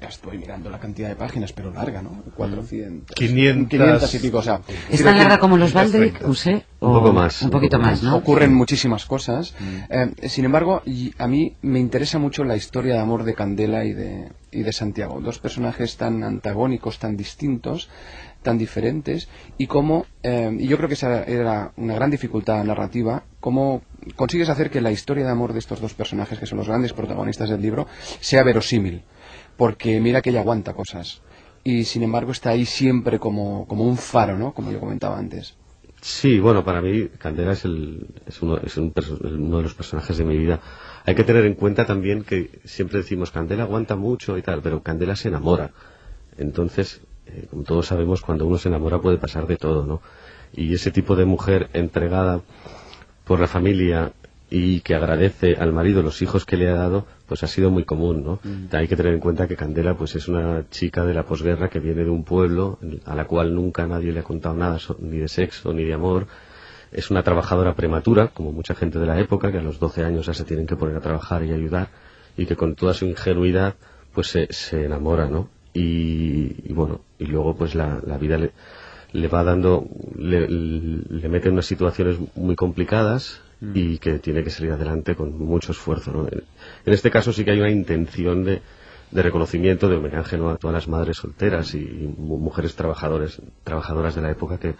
estoy 0.00 0.38
mirando 0.38 0.70
la 0.70 0.78
cantidad 0.78 1.08
de 1.08 1.16
páginas, 1.16 1.52
pero 1.52 1.70
larga, 1.70 2.02
¿no? 2.02 2.22
400. 2.36 3.14
500. 3.14 3.68
500 3.68 4.14
y 4.14 4.18
pico, 4.18 4.38
o 4.38 4.42
sea. 4.42 4.60
¿Es 4.88 5.02
tan 5.02 5.18
larga 5.18 5.38
como 5.38 5.56
los 5.56 5.72
Baldric, 5.72 6.26
Use? 6.26 6.64
Un 6.80 6.92
poco 6.92 7.12
más, 7.12 7.42
Un 7.42 7.50
poquito 7.50 7.78
más, 7.78 8.02
¿no? 8.02 8.16
Ocurren 8.16 8.54
muchísimas 8.54 9.06
cosas. 9.06 9.54
Eh, 9.88 10.28
sin 10.28 10.44
embargo, 10.44 10.82
y 10.84 11.12
a 11.18 11.26
mí 11.28 11.56
me 11.62 11.78
interesa 11.78 12.18
mucho 12.18 12.44
la 12.44 12.56
historia 12.56 12.94
de 12.94 13.00
amor 13.00 13.24
de 13.24 13.34
Candela 13.34 13.84
y 13.84 13.92
de, 13.92 14.32
y 14.50 14.62
de 14.62 14.72
Santiago. 14.72 15.20
Dos 15.20 15.38
personajes 15.38 15.96
tan 15.96 16.22
antagónicos, 16.24 16.98
tan 16.98 17.16
distintos, 17.16 17.88
tan 18.42 18.58
diferentes. 18.58 19.28
Y 19.58 19.66
cómo, 19.66 20.06
eh, 20.22 20.54
y 20.58 20.66
yo 20.66 20.76
creo 20.76 20.88
que 20.88 20.94
esa 20.94 21.24
era 21.24 21.72
una 21.76 21.94
gran 21.94 22.10
dificultad 22.10 22.62
narrativa, 22.64 23.24
cómo 23.40 23.82
consigues 24.16 24.48
hacer 24.48 24.70
que 24.70 24.80
la 24.80 24.90
historia 24.90 25.24
de 25.24 25.30
amor 25.30 25.52
de 25.52 25.60
estos 25.60 25.80
dos 25.80 25.94
personajes, 25.94 26.38
que 26.38 26.46
son 26.46 26.58
los 26.58 26.68
grandes 26.68 26.92
protagonistas 26.92 27.48
del 27.48 27.62
libro, 27.62 27.86
sea 28.20 28.42
verosímil. 28.42 29.02
Porque 29.56 30.00
mira 30.00 30.22
que 30.22 30.30
ella 30.30 30.40
aguanta 30.40 30.74
cosas. 30.74 31.22
Y 31.64 31.84
sin 31.84 32.02
embargo 32.02 32.32
está 32.32 32.50
ahí 32.50 32.64
siempre 32.66 33.18
como, 33.18 33.66
como 33.66 33.84
un 33.84 33.96
faro, 33.96 34.36
¿no? 34.36 34.52
Como 34.52 34.72
yo 34.72 34.80
comentaba 34.80 35.18
antes. 35.18 35.54
Sí, 36.00 36.40
bueno, 36.40 36.64
para 36.64 36.82
mí 36.82 37.08
Candela 37.18 37.52
es, 37.52 37.64
es, 37.64 38.42
uno, 38.42 38.58
es 38.58 38.76
uno 38.76 39.56
de 39.58 39.62
los 39.62 39.74
personajes 39.74 40.18
de 40.18 40.24
mi 40.24 40.36
vida. 40.36 40.60
Hay 41.04 41.14
que 41.14 41.22
tener 41.22 41.44
en 41.44 41.54
cuenta 41.54 41.86
también 41.86 42.24
que 42.24 42.60
siempre 42.64 42.98
decimos 42.98 43.30
Candela 43.30 43.62
aguanta 43.62 43.94
mucho 43.94 44.36
y 44.36 44.42
tal, 44.42 44.62
pero 44.62 44.82
Candela 44.82 45.14
se 45.14 45.28
enamora. 45.28 45.70
Entonces, 46.38 47.02
eh, 47.26 47.46
como 47.48 47.62
todos 47.62 47.86
sabemos, 47.86 48.20
cuando 48.20 48.46
uno 48.46 48.58
se 48.58 48.68
enamora 48.68 49.00
puede 49.00 49.18
pasar 49.18 49.46
de 49.46 49.56
todo, 49.56 49.86
¿no? 49.86 50.02
Y 50.52 50.74
ese 50.74 50.90
tipo 50.90 51.14
de 51.14 51.24
mujer 51.24 51.70
entregada 51.72 52.40
por 53.24 53.38
la 53.38 53.46
familia 53.46 54.12
y 54.54 54.80
que 54.82 54.94
agradece 54.94 55.56
al 55.58 55.72
marido 55.72 56.02
los 56.02 56.20
hijos 56.20 56.44
que 56.44 56.58
le 56.58 56.68
ha 56.68 56.74
dado, 56.74 57.06
pues 57.26 57.42
ha 57.42 57.46
sido 57.46 57.70
muy 57.70 57.86
común, 57.86 58.22
¿no? 58.22 58.38
Hay 58.72 58.86
que 58.86 58.96
tener 58.96 59.14
en 59.14 59.20
cuenta 59.20 59.48
que 59.48 59.56
Candela, 59.56 59.96
pues 59.96 60.14
es 60.14 60.28
una 60.28 60.68
chica 60.68 61.06
de 61.06 61.14
la 61.14 61.24
posguerra 61.24 61.70
que 61.70 61.80
viene 61.80 62.04
de 62.04 62.10
un 62.10 62.22
pueblo 62.22 62.78
a 63.06 63.14
la 63.14 63.24
cual 63.24 63.54
nunca 63.54 63.86
nadie 63.86 64.12
le 64.12 64.20
ha 64.20 64.24
contado 64.24 64.54
nada, 64.54 64.78
ni 64.98 65.16
de 65.16 65.28
sexo, 65.28 65.72
ni 65.72 65.84
de 65.84 65.94
amor. 65.94 66.26
Es 66.90 67.10
una 67.10 67.22
trabajadora 67.22 67.74
prematura, 67.74 68.28
como 68.28 68.52
mucha 68.52 68.74
gente 68.74 68.98
de 68.98 69.06
la 69.06 69.18
época, 69.18 69.50
que 69.50 69.56
a 69.56 69.62
los 69.62 69.78
12 69.78 70.04
años 70.04 70.26
ya 70.26 70.34
se 70.34 70.44
tienen 70.44 70.66
que 70.66 70.76
poner 70.76 70.96
a 70.96 71.00
trabajar 71.00 71.42
y 71.44 71.52
ayudar, 71.52 71.88
y 72.36 72.44
que 72.44 72.54
con 72.54 72.74
toda 72.74 72.92
su 72.92 73.06
ingenuidad, 73.06 73.76
pues 74.12 74.26
se, 74.26 74.52
se 74.52 74.84
enamora, 74.84 75.30
¿no? 75.30 75.48
Y, 75.72 76.68
y 76.68 76.74
bueno, 76.74 77.00
y 77.18 77.24
luego 77.24 77.56
pues 77.56 77.74
la, 77.74 78.02
la 78.06 78.18
vida 78.18 78.36
le, 78.36 78.50
le 79.12 79.28
va 79.28 79.44
dando, 79.44 79.86
le, 80.14 80.46
le 80.46 81.28
mete 81.30 81.48
en 81.48 81.54
unas 81.54 81.64
situaciones 81.64 82.18
muy 82.34 82.54
complicadas 82.54 83.40
y 83.74 83.98
que 83.98 84.18
tiene 84.18 84.42
que 84.42 84.50
salir 84.50 84.72
adelante 84.72 85.14
con 85.14 85.38
mucho 85.38 85.70
esfuerzo. 85.72 86.12
¿no? 86.12 86.26
En, 86.26 86.42
este 86.92 87.10
caso 87.10 87.32
sí 87.32 87.44
que 87.44 87.52
hay 87.52 87.60
una 87.60 87.70
intención 87.70 88.42
de, 88.44 88.60
de 89.12 89.22
reconocimiento, 89.22 89.88
de 89.88 89.96
homenaje 89.96 90.36
¿no? 90.36 90.50
a 90.50 90.56
todas 90.56 90.74
las 90.74 90.88
madres 90.88 91.18
solteras 91.18 91.72
y, 91.74 91.78
mu- 92.18 92.38
mujeres 92.38 92.74
trabajadores, 92.74 93.40
trabajadoras 93.62 94.14
de 94.16 94.22
la 94.22 94.30
época 94.32 94.58
que 94.58 94.74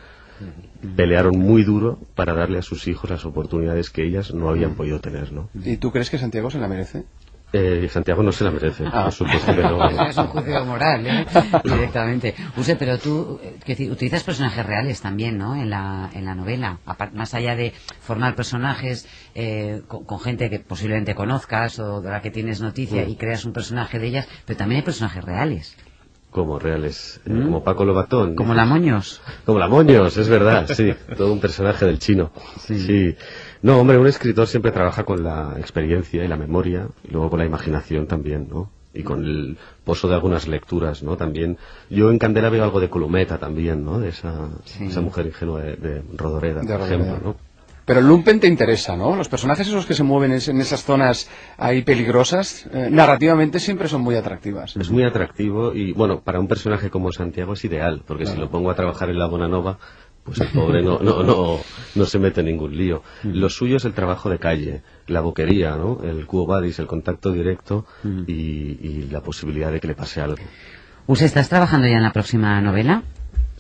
pelearon 0.96 1.38
muy 1.38 1.62
duro 1.62 1.98
para 2.16 2.34
darle 2.34 2.58
a 2.58 2.62
sus 2.62 2.88
hijos 2.88 3.08
las 3.08 3.24
oportunidades 3.24 3.90
que 3.90 4.04
ellas 4.04 4.34
no 4.34 4.48
habían 4.48 4.74
podido 4.74 4.98
tener. 5.00 5.32
¿no? 5.32 5.48
¿Y 5.64 5.76
tú 5.76 5.92
crees 5.92 6.10
que 6.10 6.18
Santiago 6.18 6.50
se 6.50 6.58
la 6.58 6.66
merece? 6.68 7.04
Eh, 7.52 7.88
Santiago 7.90 8.22
no 8.22 8.32
se 8.32 8.44
la 8.44 8.50
merece, 8.50 8.84
Ah. 8.90 9.04
por 9.04 9.12
supuesto. 9.12 9.52
Es 10.08 10.16
un 10.16 10.26
juicio 10.28 10.64
moral, 10.64 11.06
¿eh? 11.06 11.26
Directamente. 11.64 12.34
Use, 12.56 12.76
pero 12.76 12.98
tú 12.98 13.38
eh, 13.42 13.56
que 13.64 13.90
utilizas 13.90 14.22
personajes 14.24 14.64
reales 14.64 15.00
también, 15.02 15.36
¿no? 15.38 15.54
En 15.54 15.68
la, 15.70 16.08
en 16.14 16.24
la 16.24 16.34
novela. 16.34 16.78
Más 17.12 17.34
allá 17.34 17.54
de 17.54 17.72
formar 18.00 18.34
personajes 18.34 19.06
eh, 19.34 19.82
con, 19.86 20.04
con 20.04 20.18
gente 20.20 20.48
que 20.48 20.60
posiblemente 20.60 21.14
conozcas 21.14 21.78
o 21.78 22.00
de 22.00 22.10
la 22.10 22.22
que 22.22 22.30
tienes 22.30 22.60
noticia 22.60 23.04
Mm. 23.04 23.10
y 23.10 23.16
creas 23.16 23.44
un 23.44 23.52
personaje 23.52 23.98
de 23.98 24.06
ellas, 24.06 24.28
pero 24.46 24.56
también 24.56 24.78
hay 24.80 24.84
personajes 24.84 25.22
reales. 25.24 25.76
Como 26.32 26.58
reales, 26.58 27.20
eh, 27.26 27.30
¿Mm? 27.30 27.44
como 27.44 27.62
Paco 27.62 27.84
Lobatón. 27.84 28.34
Como 28.34 28.54
la 28.54 28.64
Moños. 28.64 29.20
Como 29.46 29.58
la 29.60 29.68
Moños, 29.68 30.16
es 30.16 30.28
verdad, 30.28 30.66
sí, 30.66 30.92
todo 31.16 31.32
un 31.32 31.40
personaje 31.40 31.84
del 31.86 31.98
chino. 32.00 32.32
Sí. 32.58 33.14
No, 33.60 33.78
hombre, 33.78 33.98
un 33.98 34.06
escritor 34.08 34.46
siempre 34.48 34.72
trabaja 34.72 35.04
con 35.04 35.22
la 35.22 35.54
experiencia 35.58 36.24
y 36.24 36.28
la 36.28 36.36
memoria, 36.38 36.88
y 37.06 37.12
luego 37.12 37.28
con 37.30 37.38
la 37.38 37.44
imaginación 37.44 38.06
también, 38.06 38.48
¿no? 38.50 38.70
Y 38.94 39.02
con 39.04 39.24
el 39.24 39.56
pozo 39.84 40.08
de 40.08 40.14
algunas 40.14 40.48
lecturas, 40.48 41.02
¿no? 41.02 41.16
También, 41.16 41.58
yo 41.90 42.10
en 42.10 42.18
Candela 42.18 42.48
veo 42.48 42.64
algo 42.64 42.80
de 42.80 42.88
Columeta 42.90 43.38
también, 43.38 43.84
¿no? 43.84 44.00
De 44.00 44.08
esa, 44.08 44.48
esa 44.80 45.00
mujer 45.02 45.26
ingenua 45.26 45.60
de, 45.60 45.76
de 45.76 46.02
Rodoreda, 46.16 46.60
De 46.62 46.66
por 46.66 46.76
Rodoreda. 46.80 46.86
ejemplo, 47.04 47.20
¿no? 47.30 47.36
Pero 47.92 48.00
el 48.00 48.08
Lumpen 48.08 48.40
te 48.40 48.46
interesa, 48.46 48.96
¿no? 48.96 49.14
Los 49.16 49.28
personajes 49.28 49.68
esos 49.68 49.84
que 49.84 49.92
se 49.92 50.02
mueven 50.02 50.32
en 50.32 50.60
esas 50.62 50.82
zonas 50.82 51.28
ahí 51.58 51.82
peligrosas, 51.82 52.64
eh, 52.72 52.88
narrativamente 52.90 53.60
siempre 53.60 53.86
son 53.86 54.00
muy 54.00 54.14
atractivas. 54.16 54.74
Es 54.78 54.90
muy 54.90 55.04
atractivo 55.04 55.74
y, 55.74 55.92
bueno, 55.92 56.20
para 56.20 56.40
un 56.40 56.48
personaje 56.48 56.88
como 56.88 57.12
Santiago 57.12 57.52
es 57.52 57.62
ideal, 57.66 58.02
porque 58.06 58.24
si 58.24 58.38
lo 58.38 58.48
pongo 58.48 58.70
a 58.70 58.74
trabajar 58.74 59.10
en 59.10 59.18
la 59.18 59.26
Bonanova, 59.26 59.78
pues 60.24 60.40
el 60.40 60.48
pobre 60.48 60.82
no, 60.82 61.00
no, 61.00 61.22
no, 61.22 61.58
no 61.94 62.04
se 62.06 62.18
mete 62.18 62.40
en 62.40 62.46
ningún 62.46 62.74
lío. 62.74 63.02
Lo 63.24 63.50
suyo 63.50 63.76
es 63.76 63.84
el 63.84 63.92
trabajo 63.92 64.30
de 64.30 64.38
calle, 64.38 64.80
la 65.06 65.20
boquería, 65.20 65.76
¿no? 65.76 65.98
El 66.02 66.24
cuo 66.24 66.46
vadis, 66.46 66.78
el 66.78 66.86
contacto 66.86 67.30
directo 67.30 67.84
y, 68.26 68.32
y 68.32 69.08
la 69.10 69.20
posibilidad 69.20 69.70
de 69.70 69.80
que 69.80 69.88
le 69.88 69.94
pase 69.94 70.22
algo. 70.22 70.42
Use, 71.06 71.26
¿estás 71.26 71.50
trabajando 71.50 71.86
ya 71.88 71.98
en 71.98 72.04
la 72.04 72.12
próxima 72.14 72.58
novela? 72.62 73.02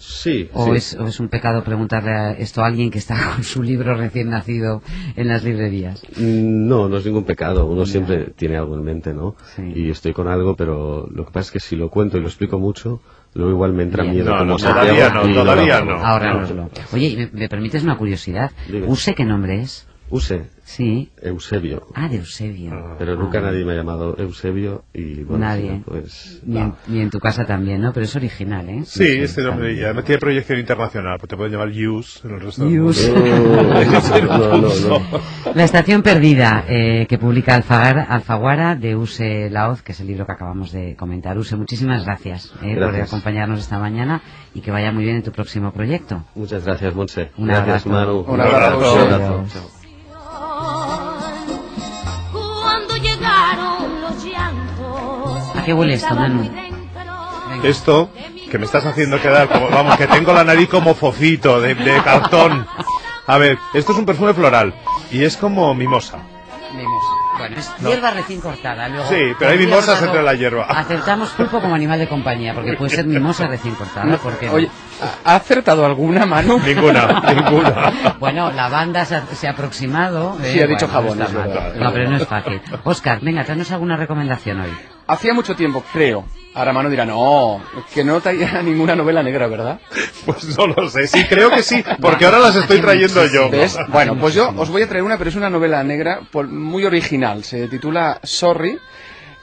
Sí, 0.04 0.50
¿O, 0.52 0.64
sí. 0.66 0.70
es, 0.72 0.94
o 0.98 1.06
es 1.06 1.20
un 1.20 1.28
pecado 1.28 1.62
preguntarle 1.62 2.10
a 2.10 2.32
esto 2.32 2.62
a 2.62 2.66
alguien 2.66 2.90
que 2.90 2.98
está 2.98 3.16
con 3.34 3.44
su 3.44 3.62
libro 3.62 3.94
recién 3.94 4.30
nacido 4.30 4.82
en 5.14 5.28
las 5.28 5.44
librerías? 5.44 6.02
Mm, 6.16 6.66
No, 6.66 6.88
no 6.88 6.96
es 6.96 7.06
ningún 7.06 7.22
pecado. 7.24 7.66
Uno 7.66 7.86
siempre 7.86 8.32
tiene 8.36 8.56
algo 8.56 8.74
en 8.74 8.82
mente, 8.82 9.14
¿no? 9.14 9.36
Sí. 9.54 9.62
Y 9.76 9.90
estoy 9.90 10.12
con 10.12 10.26
algo, 10.26 10.56
pero 10.56 11.06
lo 11.14 11.24
que 11.24 11.30
pasa 11.30 11.46
es 11.46 11.50
que 11.52 11.60
si 11.60 11.76
lo 11.76 11.88
cuento 11.88 12.18
y 12.18 12.20
lo 12.20 12.26
explico 12.26 12.58
mucho, 12.58 13.00
luego 13.34 13.52
igual 13.52 13.74
me 13.74 13.84
entra 13.84 14.02
Bien. 14.02 14.16
miedo 14.16 14.32
No, 14.32 14.38
como 14.38 14.50
no, 14.50 14.56
todavía 14.56 15.10
no, 15.10 15.22
todavía 15.34 15.76
hago. 15.78 15.90
no. 15.92 16.04
Ahórranoslo. 16.04 16.70
Oye, 16.92 17.16
¿me, 17.32 17.40
me 17.40 17.48
permites 17.48 17.84
una 17.84 17.96
curiosidad? 17.96 18.50
Dime. 18.66 18.86
¿Use 18.88 19.14
qué 19.14 19.24
nombre 19.24 19.60
es? 19.62 19.86
Use, 20.10 20.42
Sí. 20.72 21.10
Eusebio. 21.20 21.86
Ah, 21.94 22.08
de 22.08 22.16
Eusebio. 22.16 22.96
Pero 22.98 23.16
nunca 23.16 23.38
Ah. 23.38 23.42
nadie 23.42 23.64
me 23.64 23.72
ha 23.72 23.76
llamado 23.76 24.16
Eusebio 24.18 24.84
y 24.94 25.22
bueno, 25.22 25.44
Nadie. 25.44 25.82
pues 25.84 26.40
Ni 26.46 26.58
en, 26.58 26.74
ni 26.88 27.00
en 27.00 27.10
tu 27.10 27.18
casa 27.20 27.44
también, 27.44 27.80
¿no? 27.82 27.92
Pero 27.92 28.04
es 28.04 28.16
original, 28.16 28.68
¿eh? 28.70 28.82
Sí, 28.86 29.04
este 29.20 29.42
nombre 29.42 29.74
y 29.74 29.82
además 29.84 30.04
tiene 30.04 30.18
proyección 30.18 30.58
internacional, 30.58 31.18
pues 31.18 31.28
te 31.28 31.36
pueden 31.36 31.52
llamar 31.52 31.68
Use 31.68 32.26
en 32.26 32.34
el 32.34 32.40
resto 32.40 32.64
del 32.64 32.80
Use. 32.80 33.12
mundo. 33.12 33.30
Un 33.30 34.62
No, 34.62 34.98
no. 34.98 35.20
La 35.54 35.64
estación 35.64 36.02
perdida, 36.02 36.64
eh, 36.68 37.06
que 37.08 37.18
publica 37.18 37.54
Alfagar- 37.54 38.06
Alfaguara 38.08 38.74
de 38.74 38.96
Use 38.96 39.50
Laoz, 39.50 39.82
que 39.82 39.92
es 39.92 40.00
el 40.00 40.06
libro 40.06 40.24
que 40.26 40.32
acabamos 40.32 40.72
de 40.72 40.96
comentar. 40.96 41.36
Use, 41.36 41.56
muchísimas 41.56 42.04
gracias, 42.06 42.46
eh, 42.62 42.74
por 42.74 42.76
Gracias. 42.92 43.08
acompañarnos 43.08 43.60
esta 43.60 43.78
mañana 43.78 44.22
y 44.54 44.60
que 44.60 44.70
vaya 44.70 44.90
muy 44.92 45.04
bien 45.04 45.16
en 45.16 45.22
tu 45.22 45.32
próximo 45.32 45.72
proyecto. 45.72 46.24
muchas 46.34 46.64
gracias, 46.64 46.94
Monse. 46.94 47.30
Un 47.36 47.46
gracias, 47.48 47.86
abrazo. 47.86 47.88
Manu. 47.90 48.20
Un 48.20 48.40
abrazo. 48.40 48.78
Un 48.78 48.98
abrazo. 49.12 49.34
Adiós. 49.34 49.52
Chao. 49.52 49.81
¿A 55.62 55.64
qué 55.64 55.72
huele 55.72 55.94
esto, 55.94 56.12
Manu? 56.16 56.50
Esto 57.62 58.10
que 58.50 58.58
me 58.58 58.64
estás 58.64 58.84
haciendo 58.84 59.20
quedar 59.20 59.48
como, 59.48 59.70
vamos, 59.70 59.96
que 59.96 60.08
tengo 60.08 60.32
la 60.32 60.42
nariz 60.42 60.68
como 60.68 60.94
fofito 60.94 61.60
de, 61.60 61.76
de 61.76 62.02
cartón. 62.02 62.66
A 63.28 63.38
ver, 63.38 63.56
esto 63.72 63.92
es 63.92 63.98
un 63.98 64.04
perfume 64.04 64.34
floral 64.34 64.74
y 65.12 65.22
es 65.22 65.36
como 65.36 65.72
mimosa. 65.74 66.18
Bueno, 67.38 67.56
es 67.56 67.72
hierba 67.78 68.10
recién 68.10 68.40
cortada. 68.40 68.88
Luego, 68.88 69.08
Sí, 69.08 69.34
pero 69.38 69.52
hay 69.52 69.58
mimosas 69.58 70.02
entre 70.02 70.22
la 70.22 70.34
hierba. 70.34 70.64
Aceptamos 70.64 71.30
pulpo 71.30 71.60
como 71.60 71.74
animal 71.76 71.98
de 72.00 72.08
compañía, 72.08 72.54
porque 72.54 72.72
puede 72.74 72.90
ser 72.90 73.06
mimosa 73.06 73.46
recién 73.46 73.74
cortada. 73.76 74.18
porque 74.18 74.50
Oye, 74.50 74.68
¿ha 75.24 75.34
acertado 75.36 75.84
alguna 75.84 76.26
mano? 76.26 76.58
Ninguna, 76.66 77.22
ninguna. 77.34 78.16
Bueno, 78.18 78.50
la 78.52 78.68
banda 78.68 79.04
se 79.04 79.16
ha, 79.16 79.26
se 79.26 79.48
ha 79.48 79.50
aproximado. 79.50 80.36
Sí, 80.42 80.60
ha 80.60 80.66
dicho 80.66 80.86
no 80.86 80.92
jabón, 80.92 81.18
mal. 81.18 81.32
verdad. 81.32 81.74
No, 81.74 81.92
pero 81.92 82.10
no 82.10 82.16
es 82.16 82.26
fácil. 82.26 82.60
Oscar, 82.84 83.20
venga, 83.20 83.44
tráenos 83.44 83.70
alguna 83.72 83.96
recomendación 83.96 84.60
hoy. 84.60 84.70
Hacía 85.06 85.34
mucho 85.34 85.54
tiempo, 85.54 85.82
creo. 85.92 86.24
Ahora 86.54 86.72
Mano 86.74 86.90
dirá, 86.90 87.06
no, 87.06 87.62
que 87.94 88.04
no 88.04 88.20
traía 88.20 88.62
ninguna 88.64 88.94
novela 88.94 89.22
negra, 89.22 89.46
¿verdad? 89.46 89.80
Pues 90.26 90.56
no 90.56 90.66
lo 90.66 90.88
sé, 90.90 91.06
sí, 91.06 91.24
creo 91.26 91.50
que 91.50 91.62
sí, 91.62 91.82
porque 92.00 92.26
ahora 92.26 92.38
las 92.40 92.56
estoy 92.56 92.80
trayendo 92.80 93.26
yo. 93.26 93.48
¿Ves? 93.48 93.78
Bueno, 93.88 94.16
pues 94.16 94.34
yo 94.34 94.52
os 94.56 94.68
voy 94.68 94.82
a 94.82 94.88
traer 94.88 95.02
una, 95.02 95.16
pero 95.16 95.30
es 95.30 95.36
una 95.36 95.48
novela 95.48 95.82
negra 95.82 96.20
muy 96.32 96.84
original. 96.84 97.42
Se 97.44 97.68
titula 97.68 98.20
Sorry 98.22 98.78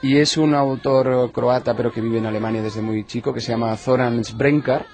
y 0.02 0.18
es 0.18 0.38
un 0.38 0.54
autor 0.54 1.32
croata 1.32 1.74
pero 1.76 1.92
que 1.92 2.00
vive 2.00 2.20
en 2.20 2.26
Alemania 2.28 2.62
desde 2.62 2.82
muy 2.82 3.06
chico 3.06 3.34
que 3.34 3.42
se 3.42 3.52
llama 3.52 3.76
Zoran 3.76 4.24
Sbrenkar 4.24 4.86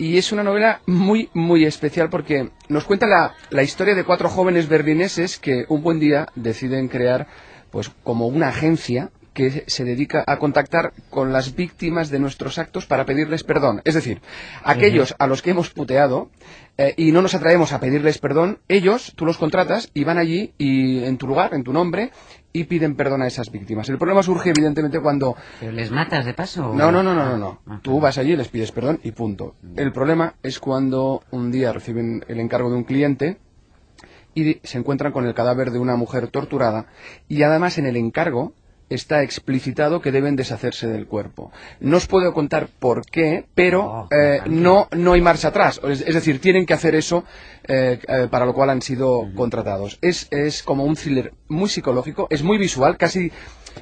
y 0.00 0.16
es 0.16 0.32
una 0.32 0.42
novela 0.42 0.80
muy, 0.86 1.28
muy 1.34 1.66
especial 1.66 2.08
porque 2.08 2.48
nos 2.70 2.84
cuenta 2.84 3.06
la, 3.06 3.34
la 3.50 3.62
historia 3.62 3.94
de 3.94 4.04
cuatro 4.04 4.30
jóvenes 4.30 4.66
berlineses 4.66 5.38
que 5.38 5.66
un 5.68 5.82
buen 5.82 6.00
día 6.00 6.26
deciden 6.34 6.88
crear 6.88 7.26
pues 7.70 7.90
como 8.02 8.26
una 8.26 8.48
agencia 8.48 9.10
que 9.34 9.64
se 9.66 9.84
dedica 9.84 10.24
a 10.26 10.38
contactar 10.38 10.94
con 11.10 11.32
las 11.32 11.54
víctimas 11.54 12.08
de 12.08 12.18
nuestros 12.18 12.58
actos 12.58 12.86
para 12.86 13.04
pedirles 13.04 13.44
perdón. 13.44 13.82
Es 13.84 13.94
decir, 13.94 14.22
aquellos 14.64 15.14
a 15.18 15.26
los 15.26 15.42
que 15.42 15.50
hemos 15.50 15.68
puteado 15.68 16.30
eh, 16.78 16.94
y 16.96 17.12
no 17.12 17.20
nos 17.20 17.34
atraemos 17.34 17.74
a 17.74 17.78
pedirles 17.78 18.18
perdón, 18.18 18.58
ellos, 18.68 19.12
tú 19.16 19.26
los 19.26 19.36
contratas 19.36 19.90
y 19.92 20.04
van 20.04 20.16
allí 20.16 20.54
y 20.56 21.04
en 21.04 21.18
tu 21.18 21.26
lugar, 21.26 21.52
en 21.52 21.62
tu 21.62 21.74
nombre, 21.74 22.10
y 22.52 22.64
piden 22.64 22.96
perdón 22.96 23.22
a 23.22 23.26
esas 23.26 23.50
víctimas. 23.50 23.88
El 23.88 23.98
problema 23.98 24.22
surge 24.22 24.50
evidentemente 24.50 25.00
cuando... 25.00 25.36
¿Pero 25.60 25.72
les 25.72 25.90
matas 25.90 26.24
de 26.24 26.34
paso? 26.34 26.74
No, 26.74 26.90
no, 26.90 27.02
no, 27.02 27.14
no, 27.14 27.24
no, 27.24 27.38
no. 27.38 27.60
Ah, 27.66 27.80
Tú 27.82 28.00
vas 28.00 28.18
allí 28.18 28.32
y 28.32 28.36
les 28.36 28.48
pides 28.48 28.72
perdón 28.72 29.00
y 29.04 29.12
punto. 29.12 29.54
El 29.76 29.92
problema 29.92 30.34
es 30.42 30.58
cuando 30.58 31.22
un 31.30 31.52
día 31.52 31.72
reciben 31.72 32.24
el 32.28 32.40
encargo 32.40 32.70
de 32.70 32.76
un 32.76 32.84
cliente 32.84 33.38
y 34.34 34.60
se 34.62 34.78
encuentran 34.78 35.12
con 35.12 35.26
el 35.26 35.34
cadáver 35.34 35.70
de 35.70 35.78
una 35.78 35.96
mujer 35.96 36.28
torturada 36.28 36.86
y 37.28 37.42
además 37.42 37.78
en 37.78 37.86
el 37.86 37.96
encargo 37.96 38.52
está 38.90 39.22
explicitado 39.22 40.00
que 40.02 40.12
deben 40.12 40.36
deshacerse 40.36 40.86
del 40.88 41.06
cuerpo. 41.06 41.52
No 41.80 41.96
os 41.96 42.06
puedo 42.06 42.34
contar 42.34 42.68
por 42.78 43.06
qué, 43.06 43.46
pero 43.54 43.80
Oh, 43.90 44.08
eh, 44.10 44.40
no, 44.46 44.88
no 44.96 45.12
hay 45.14 45.20
marcha 45.22 45.48
atrás. 45.48 45.80
Es, 45.84 46.02
es 46.02 46.14
decir, 46.14 46.40
tienen 46.40 46.66
que 46.66 46.74
hacer 46.74 46.94
eso 46.94 47.24
eh, 47.66 47.98
eh, 48.08 48.28
para 48.30 48.44
lo 48.44 48.52
cual 48.52 48.70
han 48.70 48.82
sido 48.82 49.28
contratados. 49.34 49.98
Es, 50.02 50.26
es 50.30 50.62
como 50.62 50.84
un 50.84 50.96
thriller 50.96 51.32
muy 51.48 51.68
psicológico, 51.68 52.26
es 52.30 52.42
muy 52.42 52.58
visual, 52.58 52.96
casi 52.96 53.32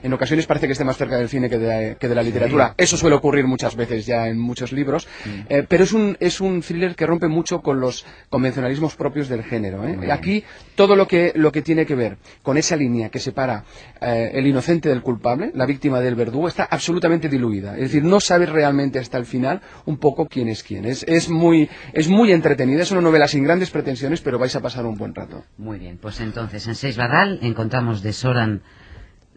en 0.02 0.12
ocasiones 0.12 0.46
parece 0.46 0.66
que 0.66 0.72
esté 0.72 0.84
más 0.84 0.96
cerca 0.96 1.16
del 1.16 1.28
cine 1.28 1.48
que 1.48 1.58
de, 1.58 1.96
que 1.98 2.08
de 2.08 2.14
la 2.14 2.22
literatura. 2.22 2.74
Eso 2.76 2.96
suele 2.96 3.16
ocurrir 3.16 3.46
muchas 3.46 3.76
veces 3.76 4.06
ya 4.06 4.28
en 4.28 4.38
muchos 4.38 4.72
libros, 4.72 5.08
eh, 5.48 5.64
pero 5.68 5.84
es 5.84 5.92
un, 5.92 6.16
es 6.20 6.40
un 6.40 6.60
thriller 6.62 6.94
que 6.94 7.06
rompe 7.06 7.28
mucho 7.28 7.60
con 7.60 7.80
los 7.80 8.06
convencionalismos 8.30 8.96
propios 8.96 9.28
del 9.28 9.42
género. 9.42 9.86
¿eh? 9.86 10.10
Aquí 10.12 10.44
todo 10.74 10.96
lo 10.96 11.06
que, 11.06 11.32
lo 11.34 11.52
que 11.52 11.62
tiene 11.62 11.86
que 11.86 11.94
ver 11.94 12.18
con 12.42 12.56
esa 12.56 12.76
línea 12.76 13.08
que 13.08 13.18
separa 13.18 13.64
eh, 14.00 14.30
el 14.34 14.46
inocente 14.46 14.88
del 14.88 15.02
culpable, 15.02 15.50
la 15.54 15.66
víctima 15.66 16.00
del 16.00 16.14
verdugo, 16.14 16.48
está 16.48 16.64
absolutamente 16.64 17.28
diluida. 17.28 17.74
Es 17.74 17.92
decir, 17.92 18.04
no 18.04 18.20
sabes 18.20 18.48
realmente 18.48 18.98
hasta 18.98 19.18
el 19.18 19.26
final 19.26 19.60
un 19.86 19.98
poco 19.98 20.26
quién 20.26 20.48
es 20.48 20.62
quién. 20.62 20.84
Es, 20.84 21.04
es, 21.08 21.28
muy, 21.28 21.68
es 21.92 22.08
muy 22.08 22.32
entretenida, 22.32 22.82
es 22.82 22.90
una 22.90 23.00
novela 23.00 23.28
sin 23.28 23.44
grandes 23.44 23.70
pretensiones, 23.70 24.20
pero 24.20 24.38
vais 24.38 24.54
a 24.54 24.60
pasar 24.60 24.86
un 24.86 24.96
buen 24.96 25.14
rato. 25.14 25.44
Muy 25.56 25.78
bien, 25.78 25.98
pues 25.98 26.20
entonces 26.20 26.66
en 26.66 26.74
Seis 26.74 26.96
Badal 26.96 27.38
encontramos 27.42 28.02
de 28.02 28.12
Soran 28.12 28.62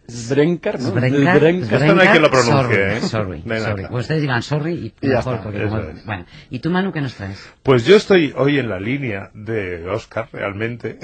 Sbrenkar, 0.08 0.80
¿no? 0.80 0.90
Sbrenkar, 0.90 1.38
Sbrenkar. 1.38 1.80
Esto 1.82 1.94
no 1.94 2.02
hay 2.02 2.08
quien 2.08 2.22
lo 2.22 2.30
pronuncie, 2.30 3.00
sorry, 3.00 3.38
¿eh? 3.38 3.42
sorry, 3.42 3.42
sorry. 3.60 3.86
Pues 3.88 4.02
ustedes 4.02 4.20
digan 4.20 4.42
sorry 4.42 4.72
y 5.00 5.06
mejor, 5.06 5.34
está, 5.34 5.42
porque 5.42 5.62
como- 5.64 5.78
es. 5.78 6.04
bueno. 6.04 6.26
¿Y 6.50 6.58
tú, 6.58 6.70
Manu, 6.70 6.92
qué 6.92 7.00
nos 7.00 7.14
traes? 7.14 7.48
Pues 7.62 7.84
yo 7.86 7.96
estoy 7.96 8.34
hoy 8.36 8.58
en 8.58 8.68
la 8.68 8.80
línea 8.80 9.30
de 9.34 9.88
Oscar, 9.88 10.28
realmente, 10.32 10.98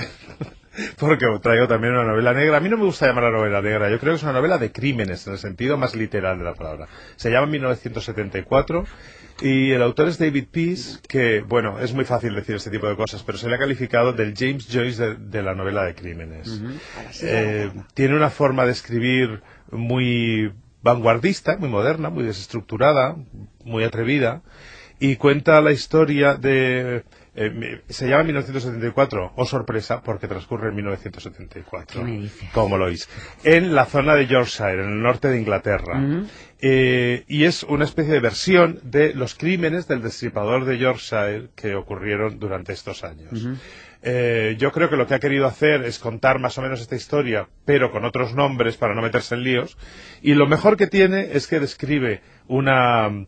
porque 0.98 1.26
traigo 1.42 1.68
también 1.68 1.94
una 1.94 2.04
novela 2.04 2.34
negra. 2.34 2.56
A 2.56 2.60
mí 2.60 2.68
no 2.68 2.76
me 2.76 2.84
gusta 2.84 3.06
llamar 3.06 3.32
novela 3.32 3.62
negra, 3.62 3.88
yo 3.90 3.98
creo 3.98 4.12
que 4.12 4.16
es 4.18 4.22
una 4.24 4.32
novela 4.32 4.58
de 4.58 4.72
crímenes, 4.72 5.26
en 5.26 5.34
el 5.34 5.38
sentido 5.38 5.76
más 5.76 5.94
literal 5.94 6.38
de 6.38 6.44
la 6.44 6.54
palabra. 6.54 6.88
Se 7.16 7.30
llama 7.30 7.46
1974 7.46 8.84
y 9.40 9.70
el 9.70 9.82
autor 9.82 10.08
es 10.08 10.18
David 10.18 10.46
Peace, 10.50 10.98
que, 11.08 11.40
bueno, 11.40 11.78
es 11.80 11.92
muy 11.94 12.04
fácil 12.04 12.34
decir 12.34 12.56
este 12.56 12.70
tipo 12.70 12.88
de 12.88 12.96
cosas, 12.96 13.22
pero 13.22 13.38
se 13.38 13.48
le 13.48 13.54
ha 13.54 13.58
calificado 13.58 14.12
del 14.12 14.34
James 14.36 14.68
Joyce 14.70 15.02
de, 15.02 15.14
de 15.16 15.42
la 15.42 15.54
novela 15.54 15.84
de 15.84 15.94
crímenes. 15.94 16.62
Eh, 17.22 17.70
tiene 17.94 18.16
una 18.16 18.30
forma 18.30 18.64
de 18.64 18.72
escribir 18.72 19.42
muy 19.70 20.52
vanguardista, 20.82 21.56
muy 21.58 21.68
moderna, 21.68 22.10
muy 22.10 22.24
desestructurada, 22.24 23.16
muy 23.64 23.84
atrevida, 23.84 24.42
y 24.98 25.16
cuenta 25.16 25.60
la 25.60 25.72
historia 25.72 26.34
de... 26.34 27.04
eh, 27.40 27.82
se 27.88 28.08
llama 28.08 28.24
1974, 28.24 29.32
o 29.36 29.46
sorpresa, 29.46 30.02
porque 30.02 30.26
transcurre 30.26 30.70
en 30.70 30.74
1974. 30.74 32.00
¿Qué 32.00 32.04
me 32.04 32.18
dices? 32.22 32.50
Como 32.52 32.76
lo 32.76 32.86
oís. 32.86 33.08
En 33.44 33.76
la 33.76 33.84
zona 33.84 34.16
de 34.16 34.26
Yorkshire, 34.26 34.82
en 34.82 34.90
el 34.90 35.02
norte 35.02 35.28
de 35.28 35.38
Inglaterra. 35.38 36.02
Eh, 36.60 37.22
y 37.28 37.44
es 37.44 37.62
una 37.62 37.84
especie 37.84 38.12
de 38.12 38.18
versión 38.18 38.80
de 38.82 39.14
los 39.14 39.36
crímenes 39.36 39.86
del 39.86 40.02
destripador 40.02 40.64
de 40.64 40.78
Yorkshire 40.78 41.50
que 41.54 41.76
ocurrieron 41.76 42.40
durante 42.40 42.72
estos 42.72 43.04
años. 43.04 43.48
Eh, 44.02 44.56
yo 44.58 44.72
creo 44.72 44.90
que 44.90 44.96
lo 44.96 45.06
que 45.06 45.14
ha 45.14 45.20
querido 45.20 45.46
hacer 45.46 45.84
es 45.84 46.00
contar 46.00 46.40
más 46.40 46.58
o 46.58 46.62
menos 46.62 46.80
esta 46.80 46.96
historia, 46.96 47.48
pero 47.64 47.92
con 47.92 48.04
otros 48.04 48.34
nombres 48.34 48.76
para 48.76 48.96
no 48.96 49.02
meterse 49.02 49.36
en 49.36 49.44
líos. 49.44 49.78
Y 50.22 50.34
lo 50.34 50.48
mejor 50.48 50.76
que 50.76 50.88
tiene 50.88 51.28
es 51.34 51.46
que 51.46 51.60
describe 51.60 52.20
una, 52.48 53.26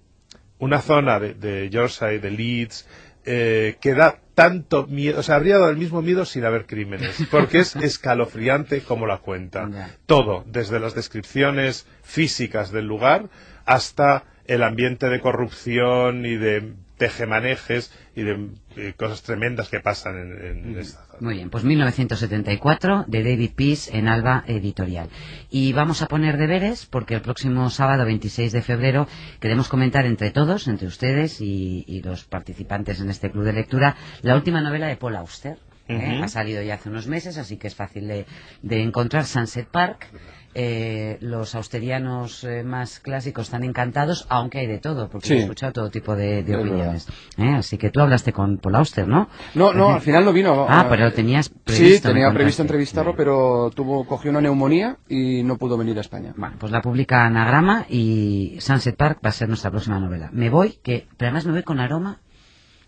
una 0.58 0.80
zona 0.80 1.20
de, 1.20 1.34
de 1.34 1.70
Yorkshire, 1.70 2.18
de 2.18 2.30
Leeds, 2.32 2.88
eh, 3.32 3.76
que 3.80 3.94
da 3.94 4.18
tanto 4.34 4.88
miedo, 4.88 5.20
o 5.20 5.22
sea, 5.22 5.36
habría 5.36 5.56
dado 5.56 5.70
el 5.70 5.76
mismo 5.76 6.02
miedo 6.02 6.24
sin 6.24 6.44
haber 6.44 6.66
crímenes, 6.66 7.14
porque 7.30 7.60
es 7.60 7.76
escalofriante 7.90 8.80
como 8.80 9.06
la 9.06 9.18
cuenta. 9.18 9.70
Todo, 10.06 10.42
desde 10.48 10.80
las 10.80 10.96
descripciones 10.96 11.86
físicas 12.02 12.72
del 12.72 12.86
lugar 12.86 13.28
hasta 13.66 14.24
el 14.46 14.64
ambiente 14.64 15.08
de 15.08 15.20
corrupción 15.20 16.26
y 16.26 16.34
de 16.34 16.72
tejemanejes 17.00 17.90
y 18.14 18.24
de 18.24 18.50
eh, 18.76 18.92
cosas 18.94 19.22
tremendas 19.22 19.70
que 19.70 19.80
pasan 19.80 20.18
en, 20.18 20.68
en 20.68 20.78
esta 20.78 21.02
zona. 21.06 21.18
Muy 21.20 21.34
bien, 21.36 21.48
pues 21.48 21.64
1974 21.64 23.06
de 23.08 23.24
David 23.24 23.52
Peace 23.56 23.96
en 23.96 24.06
Alba 24.06 24.44
Editorial. 24.46 25.08
Y 25.50 25.72
vamos 25.72 26.02
a 26.02 26.06
poner 26.06 26.36
deberes 26.36 26.84
porque 26.84 27.14
el 27.14 27.22
próximo 27.22 27.70
sábado 27.70 28.04
26 28.04 28.52
de 28.52 28.60
febrero 28.60 29.08
queremos 29.40 29.68
comentar 29.68 30.04
entre 30.04 30.30
todos, 30.30 30.68
entre 30.68 30.88
ustedes 30.88 31.40
y, 31.40 31.86
y 31.88 32.02
los 32.02 32.24
participantes 32.24 33.00
en 33.00 33.08
este 33.08 33.30
club 33.30 33.44
de 33.44 33.54
lectura, 33.54 33.96
la 34.20 34.34
última 34.34 34.60
novela 34.60 34.86
de 34.86 34.96
Paul 34.98 35.16
Auster. 35.16 35.56
¿eh? 35.88 36.20
Ha 36.22 36.28
salido 36.28 36.62
ya 36.62 36.74
hace 36.74 36.90
unos 36.90 37.06
meses, 37.06 37.38
así 37.38 37.56
que 37.56 37.68
es 37.68 37.74
fácil 37.74 38.08
de, 38.08 38.26
de 38.60 38.82
encontrar 38.82 39.24
Sunset 39.24 39.66
Park. 39.68 40.06
Eh, 40.52 41.18
los 41.20 41.54
austerianos 41.54 42.42
eh, 42.42 42.64
más 42.64 42.98
clásicos 42.98 43.44
están 43.46 43.62
encantados, 43.62 44.26
aunque 44.28 44.58
hay 44.58 44.66
de 44.66 44.78
todo, 44.78 45.08
porque 45.08 45.28
Sí. 45.28 45.34
he 45.34 45.38
escuchado 45.42 45.72
todo 45.72 45.90
tipo 45.90 46.16
de, 46.16 46.42
de 46.42 46.52
Es 46.54 46.58
opiniones. 46.58 47.08
¿eh? 47.38 47.54
Así 47.56 47.78
que 47.78 47.90
tú 47.90 48.00
hablaste 48.00 48.32
con 48.32 48.58
Paul 48.58 48.74
Auster, 48.74 49.06
¿no? 49.06 49.28
No, 49.54 49.72
no, 49.72 49.90
al 49.90 50.00
final 50.00 50.24
no 50.24 50.32
vino. 50.32 50.66
Ah, 50.68 50.82
Eh, 50.84 50.86
pero 50.90 51.04
lo 51.04 51.12
tenías 51.12 51.46
Sí, 51.46 51.52
previsto. 51.64 52.08
me 52.08 52.14
tenía 52.14 52.32
previsto 52.32 52.62
entrevistarlo, 52.62 53.14
pero 53.14 53.70
tuvo, 53.74 54.04
cogió 54.06 54.30
una 54.32 54.40
neumonía 54.40 54.96
y 55.08 55.44
no 55.44 55.56
pudo 55.56 55.78
venir 55.78 55.96
a 55.98 56.00
España. 56.00 56.34
Bueno, 56.36 56.56
pues 56.58 56.72
la 56.72 56.82
publica 56.82 57.24
Anagrama 57.24 57.86
y 57.88 58.56
Sunset 58.60 58.96
Park 58.96 59.20
va 59.24 59.28
a 59.28 59.32
ser 59.32 59.46
nuestra 59.48 59.70
próxima 59.70 60.00
novela. 60.00 60.30
Me 60.32 60.50
voy, 60.50 60.78
que 60.82 61.06
pero 61.16 61.28
además 61.28 61.46
me 61.46 61.52
voy 61.52 61.62
con 61.62 61.78
aroma. 61.78 62.18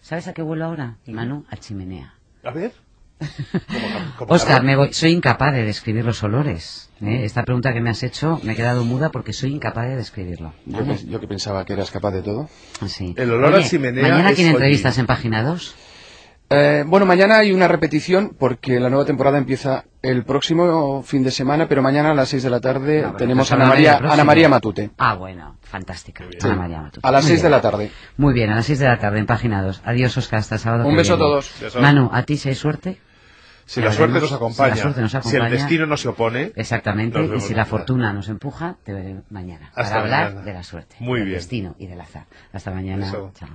¿Sabes 0.00 0.26
a 0.26 0.32
qué 0.32 0.42
vuelo 0.42 0.64
ahora, 0.64 0.96
Manu? 1.06 1.44
A 1.48 1.56
chimenea. 1.56 2.14
A 2.42 2.50
ver. 2.50 2.72
Como- 3.72 4.16
como 4.18 4.34
Oscar, 4.34 4.62
me 4.62 4.76
voy. 4.76 4.92
Soy 4.92 5.12
incapaz 5.12 5.52
de 5.54 5.64
describir 5.64 6.04
los 6.04 6.22
olores. 6.22 6.90
¿eh? 7.02 7.24
Esta 7.24 7.42
pregunta 7.44 7.72
que 7.72 7.80
me 7.80 7.90
has 7.90 8.02
hecho 8.02 8.40
me 8.42 8.52
he 8.52 8.56
quedado 8.56 8.84
muda 8.84 9.10
porque 9.10 9.32
soy 9.32 9.52
incapaz 9.52 9.88
de 9.88 9.96
describirlo. 9.96 10.52
Yo, 10.66 10.78
¿vale? 10.78 10.96
que, 10.96 11.06
yo 11.06 11.20
que 11.20 11.26
pensaba 11.28 11.64
que 11.64 11.72
eras 11.72 11.90
capaz 11.90 12.12
de 12.12 12.22
todo. 12.22 12.48
Sí. 12.86 13.14
El 13.16 13.30
olor 13.32 13.54
a 13.54 13.56
Oye, 13.58 13.68
chimenea 13.68 14.02
Mañana 14.08 14.32
tiene 14.34 14.50
entrevistas 14.50 14.98
en 14.98 15.06
página 15.06 15.42
2. 15.42 15.74
Eh, 16.54 16.84
bueno, 16.86 17.06
mañana 17.06 17.38
hay 17.38 17.50
una 17.52 17.66
repetición 17.66 18.36
porque 18.38 18.78
la 18.78 18.90
nueva 18.90 19.06
temporada 19.06 19.38
empieza 19.38 19.86
el 20.02 20.22
próximo 20.24 21.02
fin 21.02 21.22
de 21.22 21.30
semana, 21.30 21.66
pero 21.66 21.80
mañana 21.80 22.10
a 22.10 22.14
las 22.14 22.28
6 22.28 22.42
de 22.42 22.50
la 22.50 22.60
tarde 22.60 23.04
Ah, 23.06 23.14
tenemos 23.16 23.50
a 23.50 23.54
Ana 23.54 23.66
María. 23.66 23.96
Ana 23.96 24.22
María 24.24 24.50
Matute. 24.50 24.90
Ah, 24.98 25.14
bueno, 25.14 25.56
fantástica. 25.62 26.24
Sí. 26.30 26.36
Ana 26.46 26.56
María 26.56 26.82
Matute. 26.82 27.08
A 27.08 27.10
las 27.10 27.24
Muy 27.24 27.30
6 27.30 27.42
de 27.42 27.48
la 27.50 27.60
tarde. 27.62 27.90
Muy 28.18 28.34
bien, 28.34 28.50
a 28.50 28.56
las 28.56 28.66
6 28.66 28.80
de 28.80 28.86
la 28.86 28.98
tarde 28.98 29.18
en 29.20 29.24
página 29.26 29.62
2. 29.62 29.80
Adiós, 29.82 30.14
Oscar, 30.18 30.40
hasta 30.40 30.58
sábado. 30.58 30.84
Un 30.84 30.90
que 30.90 30.98
beso 30.98 31.14
a 31.14 31.18
todos. 31.18 31.50
Beso. 31.58 31.80
Manu, 31.80 32.10
a 32.12 32.22
ti 32.24 32.36
si 32.36 32.50
hay 32.50 32.54
suerte. 32.54 33.00
Si 33.66 33.80
la 33.80 33.92
suerte 33.92 34.20
nos 34.20 34.32
acompaña, 34.32 34.76
Si 34.76 34.84
nos 35.00 35.10
si 35.10 35.16
acompaña. 35.16 35.46
el 35.46 35.52
destino 35.52 35.86
no 35.86 35.96
se 35.96 36.08
opone, 36.08 36.52
Exactamente, 36.56 37.18
Nos 37.18 37.42
y 37.44 37.46
si 37.48 37.54
la 37.54 37.64
fortuna 37.64 38.12
nos 38.12 38.28
empuja, 38.28 38.76
te 38.84 38.92
veré 38.92 39.22
mañana. 39.30 39.70
Hasta 39.74 39.82
para 39.90 40.00
hablar 40.02 40.24
mañana. 40.30 40.44
de 40.44 40.52
la 40.52 40.62
suerte, 40.62 40.96
Muy 41.00 41.20
del 41.20 41.28
bien. 41.28 41.38
destino 41.38 41.74
y 41.78 41.86
del 41.86 42.00
azar. 42.00 42.26
Hasta 42.52 42.70
mañana. 42.72 43.06
Beso. 43.06 43.32
Chao. 43.34 43.48